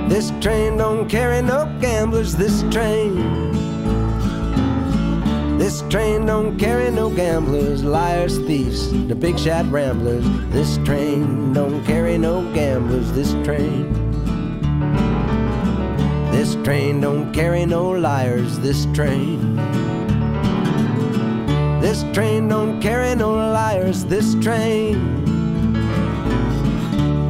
This 0.08 0.32
train 0.40 0.76
don't 0.76 1.08
carry 1.08 1.40
no 1.40 1.72
gamblers, 1.80 2.34
this 2.34 2.64
train. 2.72 3.47
This 5.68 5.84
train 5.90 6.24
don't 6.24 6.56
carry 6.56 6.90
no 6.90 7.10
gamblers, 7.10 7.84
liars, 7.84 8.38
thieves, 8.38 8.90
the 9.06 9.14
big 9.14 9.38
shot 9.38 9.70
ramblers. 9.70 10.24
This 10.48 10.78
train 10.78 11.52
don't 11.52 11.84
carry 11.84 12.16
no 12.16 12.40
gamblers, 12.54 13.12
this 13.12 13.34
train. 13.44 13.92
This 16.32 16.54
train 16.64 17.02
don't 17.02 17.34
carry 17.34 17.66
no 17.66 17.90
liars, 17.90 18.58
this 18.60 18.86
train. 18.94 19.56
This 21.82 22.02
train 22.14 22.48
don't 22.48 22.80
carry 22.80 23.14
no 23.14 23.34
liars, 23.34 24.06
this 24.06 24.36
train. 24.36 25.22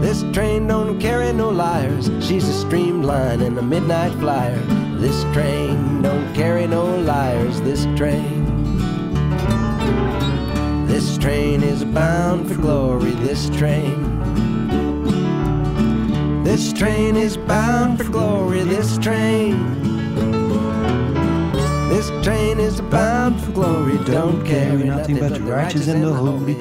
This 0.01 0.22
train 0.33 0.68
don't 0.68 1.01
carry 1.01 1.33
no 1.33 1.48
liars. 1.48 2.09
She's 2.24 2.48
a 2.48 2.53
streamline 2.53 3.40
and 3.42 3.59
a 3.59 3.62
midnight 3.62 4.12
flyer. 4.20 4.88
This 4.99 5.23
train 5.33 6.03
don't 6.03 6.35
carry 6.35 6.67
no 6.67 6.85
liars. 6.85 7.61
This 7.61 7.85
train. 7.97 8.45
This 10.89 11.17
train 11.19 11.63
is 11.63 11.85
bound 11.85 12.49
for 12.49 12.55
glory. 12.55 13.13
This 13.13 13.49
train. 13.51 14.19
This 16.43 16.73
train 16.73 17.15
is 17.15 17.37
bound 17.37 17.99
for 17.99 18.11
glory. 18.11 18.65
This 18.65 18.99
train. 18.99 19.55
This 21.89 22.11
train 22.25 22.59
is 22.59 22.81
bound 22.81 23.41
for 23.41 23.53
glory. 23.53 23.99
Don't 24.05 24.45
carry 24.45 24.83
nothing 24.83 25.21
but 25.21 25.35
the 25.35 25.43
righteous 25.43 25.87
and 25.87 26.03
the 26.03 26.13
holy. 26.13 26.57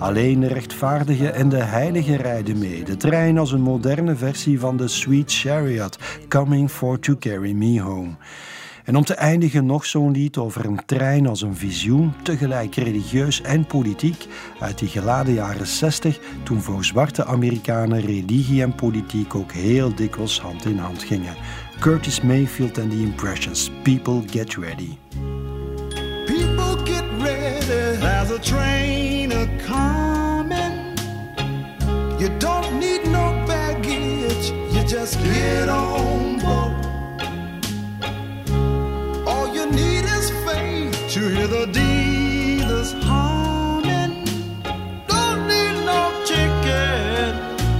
Alleen 0.00 0.40
de 0.40 0.46
rechtvaardige 0.46 1.30
en 1.30 1.48
de 1.48 1.62
heilige 1.62 2.16
rijden 2.16 2.58
mee. 2.58 2.84
De 2.84 2.96
trein 2.96 3.38
als 3.38 3.52
een 3.52 3.60
moderne 3.60 4.16
versie 4.16 4.60
van 4.60 4.76
de 4.76 4.88
Sweet 4.88 5.32
Chariot, 5.32 5.98
Coming 6.28 6.70
for 6.70 6.98
to 6.98 7.16
Carry 7.18 7.52
Me 7.52 7.80
Home. 7.80 8.10
En 8.84 8.96
om 8.96 9.04
te 9.04 9.14
eindigen 9.14 9.66
nog 9.66 9.86
zo'n 9.86 10.12
lied 10.12 10.36
over 10.36 10.64
een 10.64 10.80
trein 10.86 11.26
als 11.26 11.42
een 11.42 11.56
visioen, 11.56 12.12
tegelijk 12.22 12.74
religieus 12.74 13.42
en 13.42 13.66
politiek, 13.66 14.26
uit 14.60 14.78
die 14.78 14.88
geladen 14.88 15.34
jaren 15.34 15.66
60, 15.66 16.18
toen 16.42 16.60
voor 16.60 16.84
zwarte 16.84 17.24
Amerikanen 17.24 18.00
religie 18.00 18.62
en 18.62 18.74
politiek 18.74 19.34
ook 19.34 19.52
heel 19.52 19.94
dikwijls 19.94 20.40
hand 20.40 20.64
in 20.64 20.78
hand 20.78 21.02
gingen. 21.02 21.34
Curtis 21.80 22.20
Mayfield 22.20 22.78
en 22.78 22.88
The 22.88 23.00
Impressions, 23.00 23.70
People 23.82 24.22
Get 24.26 24.54
Ready. 24.54 24.96
People 26.26 26.92
get 26.92 27.04
ready, 27.18 27.98
there's 27.98 28.30
a 28.30 28.38
train 28.38 28.99
You 32.20 32.28
don't 32.38 32.78
need 32.78 33.06
no 33.06 33.32
baggage, 33.46 34.50
you 34.74 34.84
just 34.84 35.18
get 35.24 35.70
on 35.70 36.38
board. 36.38 36.86
All 39.26 39.48
you 39.54 39.64
need 39.70 40.04
is 40.04 40.30
faith 40.44 40.92
to 41.14 41.20
hear 41.30 41.46
the 41.46 41.64
dealers 41.72 42.92
humming. 42.92 44.24
Don't 45.08 45.48
need 45.48 45.86
no 45.86 46.12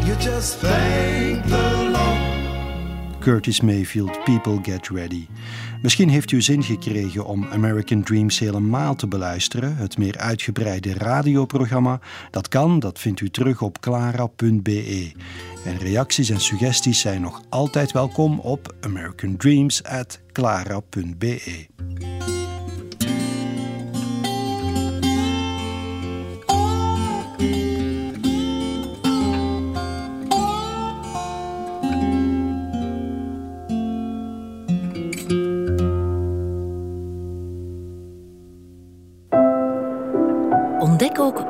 you 0.06 0.14
just 0.16 0.56
thank 0.56 1.44
the 1.44 1.90
Lord. 1.92 3.20
Curtis 3.20 3.62
Mayfield, 3.62 4.16
People 4.24 4.58
Get 4.58 4.90
Ready. 4.90 5.28
Misschien 5.82 6.08
heeft 6.08 6.30
u 6.30 6.42
zin 6.42 6.62
gekregen 6.62 7.24
om 7.24 7.46
American 7.52 8.02
Dreams 8.02 8.38
helemaal 8.38 8.94
te 8.94 9.08
beluisteren, 9.08 9.76
het 9.76 9.98
meer 9.98 10.18
uitgebreide 10.18 10.94
radioprogramma. 10.94 12.00
Dat 12.30 12.48
kan, 12.48 12.78
dat 12.78 12.98
vindt 12.98 13.20
u 13.20 13.30
terug 13.30 13.62
op 13.62 13.80
clara.be. 13.80 15.12
En 15.64 15.78
reacties 15.78 16.30
en 16.30 16.40
suggesties 16.40 17.00
zijn 17.00 17.20
nog 17.20 17.42
altijd 17.48 17.92
welkom 17.92 18.38
op 18.38 18.74
americandreams@clara.be. 18.80 21.66